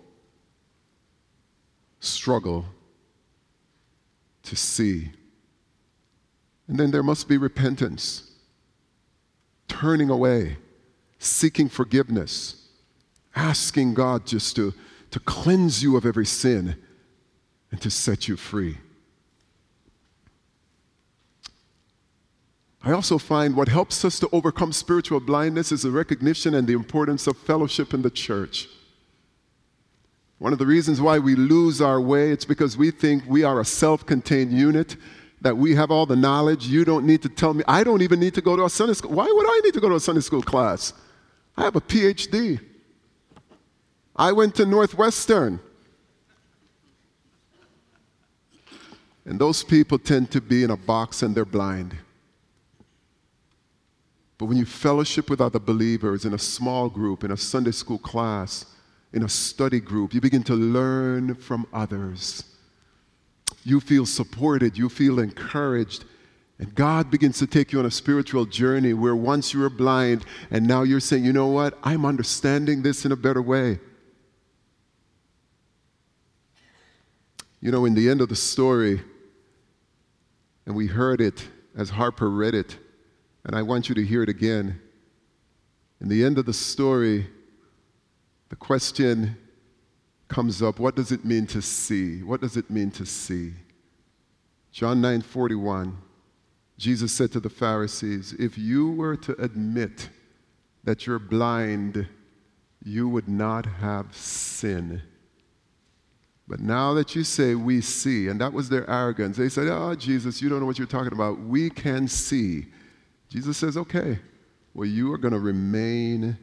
struggle 2.00 2.66
to 4.44 4.56
see. 4.56 5.10
And 6.68 6.80
then 6.80 6.92
there 6.92 7.02
must 7.02 7.28
be 7.28 7.38
repentance, 7.38 8.30
turning 9.68 10.12
away, 10.12 10.58
seeking 11.18 11.70
forgiveness, 11.70 12.68
asking 13.36 13.96
God 13.96 14.28
just 14.28 14.56
to, 14.58 14.76
to 15.12 15.20
cleanse 15.20 15.82
you 15.82 15.98
of 15.98 16.06
every 16.06 16.26
sin 16.26 16.76
and 17.72 17.82
to 17.82 17.90
set 17.90 18.28
you 18.28 18.36
free. 18.36 18.78
I 22.82 22.92
also 22.92 23.18
find 23.18 23.56
what 23.56 23.68
helps 23.68 24.06
us 24.06 24.20
to 24.20 24.30
overcome 24.32 24.72
spiritual 24.72 25.20
blindness 25.20 25.72
is 25.72 25.82
the 25.82 25.92
recognition 25.92 26.54
and 26.54 26.68
the 26.68 26.74
importance 26.74 27.28
of 27.28 27.38
fellowship 27.38 27.94
in 27.94 28.02
the 28.02 28.10
church. 28.10 28.68
One 30.38 30.54
of 30.54 30.60
the 30.60 30.66
reasons 30.66 31.02
why 31.02 31.20
we 31.20 31.36
lose 31.36 31.82
our 31.82 32.00
way, 32.00 32.32
it's 32.32 32.46
because 32.46 32.78
we 32.78 32.92
think 32.92 33.24
we 33.28 33.44
are 33.44 33.60
a 33.60 33.66
self 33.66 34.06
contained 34.06 34.54
unit, 34.54 34.96
that 35.42 35.58
we 35.58 35.76
have 35.76 35.92
all 35.92 36.06
the 36.06 36.16
knowledge. 36.16 36.68
You 36.68 36.86
don't 36.86 37.06
need 37.06 37.22
to 37.24 37.30
tell 37.30 37.54
me. 37.54 37.64
I 37.68 37.84
don't 37.84 38.02
even 38.02 38.20
need 38.20 38.34
to 38.36 38.42
go 38.42 38.56
to 38.56 38.64
a 38.64 38.70
Sunday 38.70 38.94
school. 38.94 39.12
Why 39.12 39.26
would 39.26 39.46
I 39.46 39.62
need 39.64 39.74
to 39.74 39.82
go 39.82 39.90
to 39.90 39.96
a 39.96 40.00
Sunday 40.00 40.22
school 40.22 40.42
class? 40.42 40.94
I 41.58 41.64
have 41.64 41.76
a 41.76 41.82
PhD. 41.82 42.60
I 44.20 44.34
went 44.34 44.54
to 44.56 44.66
Northwestern. 44.66 45.62
And 49.24 49.40
those 49.40 49.64
people 49.64 49.98
tend 49.98 50.30
to 50.32 50.42
be 50.42 50.64
in 50.64 50.72
a 50.72 50.76
box 50.76 51.24
and 51.24 51.34
they're 51.34 51.46
blind. 51.46 51.96
But 54.38 54.48
when 54.48 54.58
you 54.58 54.66
fellowship 54.66 55.30
with 55.30 55.40
other 55.40 55.60
believers 55.60 56.26
in 56.26 56.34
a 56.34 56.38
small 56.38 56.90
group, 56.90 57.24
in 57.24 57.32
a 57.32 57.38
Sunday 57.38 57.72
school 57.72 57.98
class, 57.98 58.66
in 59.14 59.24
a 59.24 59.30
study 59.30 59.80
group, 59.80 60.14
you 60.14 60.20
begin 60.20 60.44
to 60.44 60.54
learn 60.54 61.36
from 61.36 61.66
others. 61.72 62.44
You 63.64 63.80
feel 63.80 64.06
supported, 64.06 64.78
you 64.78 64.90
feel 64.90 65.20
encouraged, 65.20 66.04
and 66.58 66.76
God 66.76 67.10
begins 67.10 67.40
to 67.40 67.48
take 67.48 67.72
you 67.72 67.80
on 67.80 67.86
a 67.86 67.92
spiritual 67.92 68.46
journey 68.46 68.94
where 68.94 69.16
once 69.16 69.54
you 69.54 69.62
were 69.62 69.70
blind, 69.70 70.26
and 70.52 70.68
now 70.68 70.84
you're 70.84 71.00
saying, 71.00 71.24
you 71.24 71.32
know 71.32 71.48
what? 71.48 71.78
I'm 71.84 72.06
understanding 72.06 72.82
this 72.82 73.06
in 73.06 73.14
a 73.14 73.16
better 73.16 73.42
way. 73.42 73.80
You 77.62 77.72
know, 77.72 77.86
in 77.86 77.94
the 77.94 78.10
end 78.10 78.22
of 78.22 78.30
the 78.30 78.36
story, 78.36 79.02
and 80.66 80.76
we 80.76 80.88
heard 80.88 81.20
it 81.20 81.48
as 81.76 81.90
Harper 81.90 82.30
read 82.30 82.56
it, 82.56 82.78
and 83.44 83.56
I 83.56 83.64
want 83.64 83.90
you 83.90 83.96
to 83.96 84.04
hear 84.04 84.24
it 84.24 84.30
again. 84.30 84.80
In 86.00 86.08
the 86.08 86.24
end 86.24 86.38
of 86.38 86.46
the 86.46 86.54
story, 86.54 87.28
the 88.50 88.56
question 88.56 89.38
comes 90.30 90.62
up 90.62 90.80
what 90.80 90.96
does 90.96 91.12
it 91.12 91.26
mean 91.26 91.48
to 91.48 91.62
see? 91.62 92.24
What 92.24 92.40
does 92.40 92.56
it 92.56 92.70
mean 92.70 92.92
to 92.92 93.06
see? 93.06 93.54
John 94.72 95.02
9 95.02 95.22
41, 95.22 95.98
Jesus 96.78 97.12
said 97.12 97.32
to 97.34 97.40
the 97.40 97.50
Pharisees, 97.50 98.34
If 98.40 98.58
you 98.58 98.92
were 98.92 99.18
to 99.18 99.34
admit 99.42 100.10
that 100.84 101.06
you're 101.06 101.20
blind, 101.20 102.08
you 102.84 103.10
would 103.10 103.28
not 103.28 103.66
have 103.66 104.16
sin. 104.16 105.02
But 106.50 106.60
now 106.60 106.96
that 106.96 107.16
you 107.16 107.24
say 107.24 107.54
we 107.54 107.80
see, 107.80 108.28
and 108.28 108.42
that 108.42 108.52
was 108.52 108.70
their 108.70 108.90
arrogance, 108.90 109.38
they 109.38 109.50
said, 109.50 109.68
Oh, 109.70 109.94
Jesus, 109.94 110.42
you 110.42 110.50
don't 110.50 110.60
know 110.60 110.66
what 110.66 110.80
you're 110.80 110.88
talking 110.88 111.14
about. 111.14 111.40
We 111.40 111.70
can 111.70 112.08
see. 112.08 112.66
Jesus 113.30 113.56
says, 113.56 113.78
Okay, 113.78 114.18
well, 114.74 114.88
you 114.88 115.14
are 115.14 115.20
going 115.20 115.36
to 115.36 115.40
remain 115.40 116.36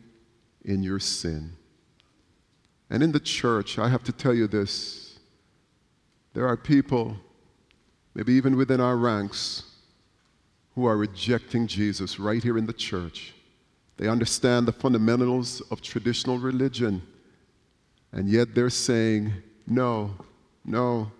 in 0.64 0.84
your 0.84 1.00
sin. 1.00 1.52
And 2.88 3.02
in 3.02 3.10
the 3.10 3.18
church, 3.18 3.80
I 3.80 3.88
have 3.88 4.04
to 4.04 4.12
tell 4.12 4.32
you 4.32 4.46
this 4.46 5.18
there 6.34 6.46
are 6.46 6.56
people, 6.56 7.16
maybe 8.14 8.32
even 8.34 8.56
within 8.56 8.80
our 8.80 8.96
ranks, 8.96 9.64
who 10.76 10.84
are 10.84 10.96
rejecting 10.96 11.66
Jesus 11.66 12.20
right 12.20 12.44
here 12.44 12.58
in 12.58 12.66
the 12.66 12.72
church. 12.72 13.34
They 13.96 14.06
understand 14.06 14.68
the 14.68 14.72
fundamentals 14.72 15.62
of 15.72 15.82
traditional 15.82 16.38
religion, 16.38 17.02
and 18.12 18.28
yet 18.28 18.54
they're 18.54 18.70
saying, 18.70 19.32
no, 19.66 20.14
no, 20.64 21.10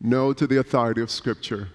no 0.00 0.32
to 0.32 0.46
the 0.46 0.58
authority 0.58 1.00
of 1.00 1.10
Scripture, 1.10 1.68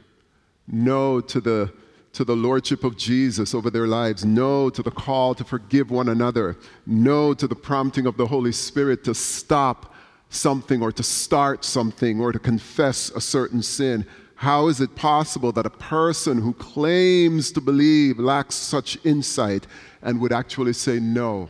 no 0.68 1.22
to 1.22 1.42
the 1.42 1.74
to 2.14 2.26
the 2.26 2.36
lordship 2.36 2.84
of 2.84 2.98
Jesus 2.98 3.54
over 3.56 3.70
their 3.70 3.88
lives, 3.88 4.26
no 4.26 4.70
to 4.70 4.84
the 4.84 4.92
call 4.92 5.34
to 5.36 5.46
forgive 5.46 5.92
one 5.92 6.10
another, 6.10 6.58
no 6.86 7.34
to 7.34 7.48
the 7.48 7.56
prompting 7.56 8.06
of 8.06 8.18
the 8.18 8.28
Holy 8.28 8.52
Spirit 8.52 9.06
to 9.06 9.14
stop 9.14 9.94
something 10.30 10.82
or 10.82 10.92
to 10.92 11.04
start 11.04 11.64
something 11.64 12.20
or 12.20 12.34
to 12.34 12.40
confess 12.40 13.10
a 13.12 13.22
certain 13.22 13.64
sin. 13.64 14.06
How 14.36 14.68
is 14.68 14.82
it 14.82 14.96
possible 14.96 15.54
that 15.54 15.66
a 15.66 15.70
person 15.70 16.42
who 16.42 16.54
claims 16.54 17.52
to 17.54 17.62
believe 17.62 18.20
lacks 18.20 18.56
such 18.56 18.98
insight 19.06 19.66
and 20.02 20.20
would 20.20 20.34
actually 20.34 20.74
say 20.74 21.00
no? 21.00 21.48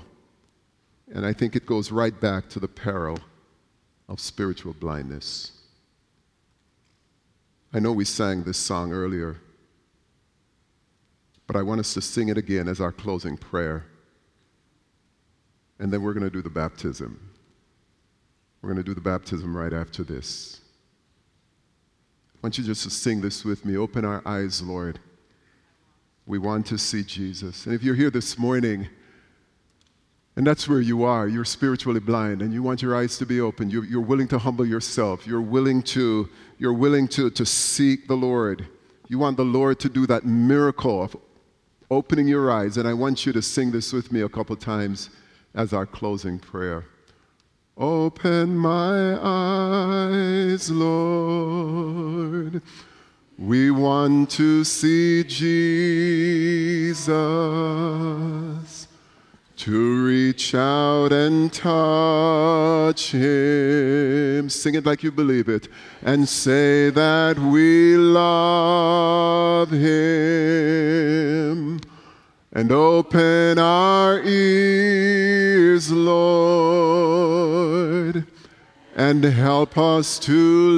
And 1.14 1.26
I 1.26 1.34
think 1.34 1.56
it 1.56 1.66
goes 1.66 1.92
right 1.92 2.20
back 2.20 2.50
to 2.50 2.60
the 2.60 2.68
peril 2.68 3.18
of 4.12 4.20
spiritual 4.20 4.74
blindness. 4.74 5.54
I 7.74 7.80
know 7.80 7.92
we 7.92 8.06
sang 8.06 8.44
this 8.44 8.60
song 8.60 8.94
earlier 8.94 9.38
but 11.52 11.60
I 11.60 11.64
want 11.64 11.82
us 11.82 11.94
to 11.96 12.02
sing 12.02 12.30
it 12.30 12.38
again 12.38 12.70
as 12.70 12.80
our 12.80 12.94
closing 12.94 13.36
prayer. 13.36 13.84
And 15.80 15.92
then 15.92 16.02
we're 16.02 16.14
going 16.14 16.24
to 16.24 16.30
do 16.30 16.42
the 16.42 16.50
baptism. 16.50 17.20
We're 18.62 18.70
going 18.70 18.82
to 18.82 18.90
do 18.90 18.94
the 18.94 19.02
baptism 19.02 19.58
right 19.58 19.74
after 19.74 20.02
this. 20.02 20.62
I 22.34 22.38
want 22.42 22.58
you 22.58 22.64
just 22.64 22.84
to 22.84 22.90
sing 22.90 23.20
this 23.20 23.44
with 23.44 23.66
me. 23.66 23.76
Open 23.76 24.06
our 24.06 24.22
eyes, 24.26 24.62
Lord. 24.62 25.02
We 26.26 26.38
want 26.40 26.68
to 26.68 26.78
see 26.78 27.04
Jesus. 27.04 27.66
And 27.66 27.76
if 27.76 27.84
you're 27.84 27.96
here 27.96 28.12
this 28.12 28.40
morning, 28.40 28.88
and 30.36 30.48
that's 30.48 30.68
where 30.68 30.82
you 30.82 31.04
are, 31.04 31.28
you're 31.28 31.46
spiritually 31.46 32.00
blind, 32.00 32.42
and 32.42 32.54
you 32.54 32.64
want 32.64 32.82
your 32.82 32.96
eyes 32.96 33.18
to 33.18 33.26
be 33.26 33.42
open. 33.42 33.70
You're, 33.70 33.86
you're 33.86 34.02
willing 34.02 34.28
to 34.30 34.38
humble 34.40 34.66
yourself. 34.66 35.28
You're 35.28 35.42
willing 35.42 35.84
to, 35.84 36.30
you're 36.58 36.74
willing 36.74 37.08
to, 37.10 37.30
to 37.32 37.46
seek 37.46 38.08
the 38.08 38.16
Lord. 38.16 38.68
You 39.08 39.20
want 39.20 39.36
the 39.38 39.44
Lord 39.44 39.80
to 39.82 39.90
do 39.90 40.08
that 40.08 40.26
miracle 40.26 41.04
of 41.04 41.18
opening 41.90 42.28
your 42.28 42.50
eyes, 42.50 42.78
and 42.78 42.88
I 42.88 42.94
want 42.94 43.26
you 43.26 43.34
to 43.34 43.42
sing 43.42 43.72
this 43.72 43.92
with 43.92 44.12
me 44.12 44.22
a 44.22 44.30
couple 44.30 44.56
times 44.56 45.10
as 45.54 45.74
our 45.74 45.86
closing 45.86 46.40
prayer. 46.40 46.86
Open 47.78 48.56
my 48.58 49.18
eyes, 49.22 50.72
Lord. 50.72 52.62
We 53.38 53.72
want 53.72 54.30
to 54.32 54.64
see 54.64 55.24
Jesus, 55.24 57.02
to 59.62 60.04
reach 60.04 60.54
out 60.56 61.14
and 61.14 61.54
touch 61.54 63.12
Him. 63.12 64.50
Sing 64.50 64.74
it 64.74 64.88
like 64.88 65.04
you 65.04 65.12
believe 65.12 65.48
it, 65.48 65.68
and 66.02 66.28
say 66.28 66.90
that 66.90 67.38
we 67.38 67.96
love 67.96 69.70
Him 69.70 71.80
and 72.52 72.72
open 72.72 73.60
our 73.60 74.20
ears, 74.24 75.92
Lord, 75.92 77.06
and 78.96 79.24
help 79.24 79.78
us 79.78 80.18
to 80.20 80.72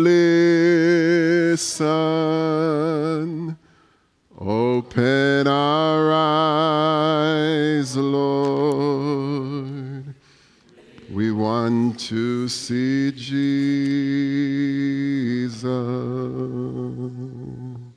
listen. 1.54 3.58
Open 4.46 5.48
our 5.48 6.12
eyes, 7.32 7.96
Lord. 7.96 8.84
We 11.10 11.32
want 11.32 11.98
to 12.02 12.50
see 12.50 13.14
Jesus. 13.14 15.64
And 15.64 17.94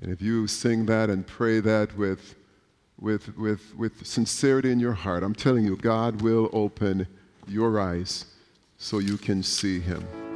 if 0.00 0.22
you 0.22 0.46
sing 0.46 0.86
that 0.86 1.10
and 1.10 1.26
pray 1.26 1.60
that 1.60 1.94
with, 1.98 2.34
with, 2.98 3.36
with, 3.36 3.76
with 3.76 4.06
sincerity 4.06 4.72
in 4.72 4.80
your 4.80 4.94
heart, 4.94 5.22
I'm 5.22 5.34
telling 5.34 5.66
you, 5.66 5.76
God 5.76 6.22
will 6.22 6.48
open 6.54 7.06
your 7.46 7.78
eyes 7.78 8.24
so 8.78 9.00
you 9.00 9.18
can 9.18 9.42
see 9.42 9.80
Him. 9.80 10.27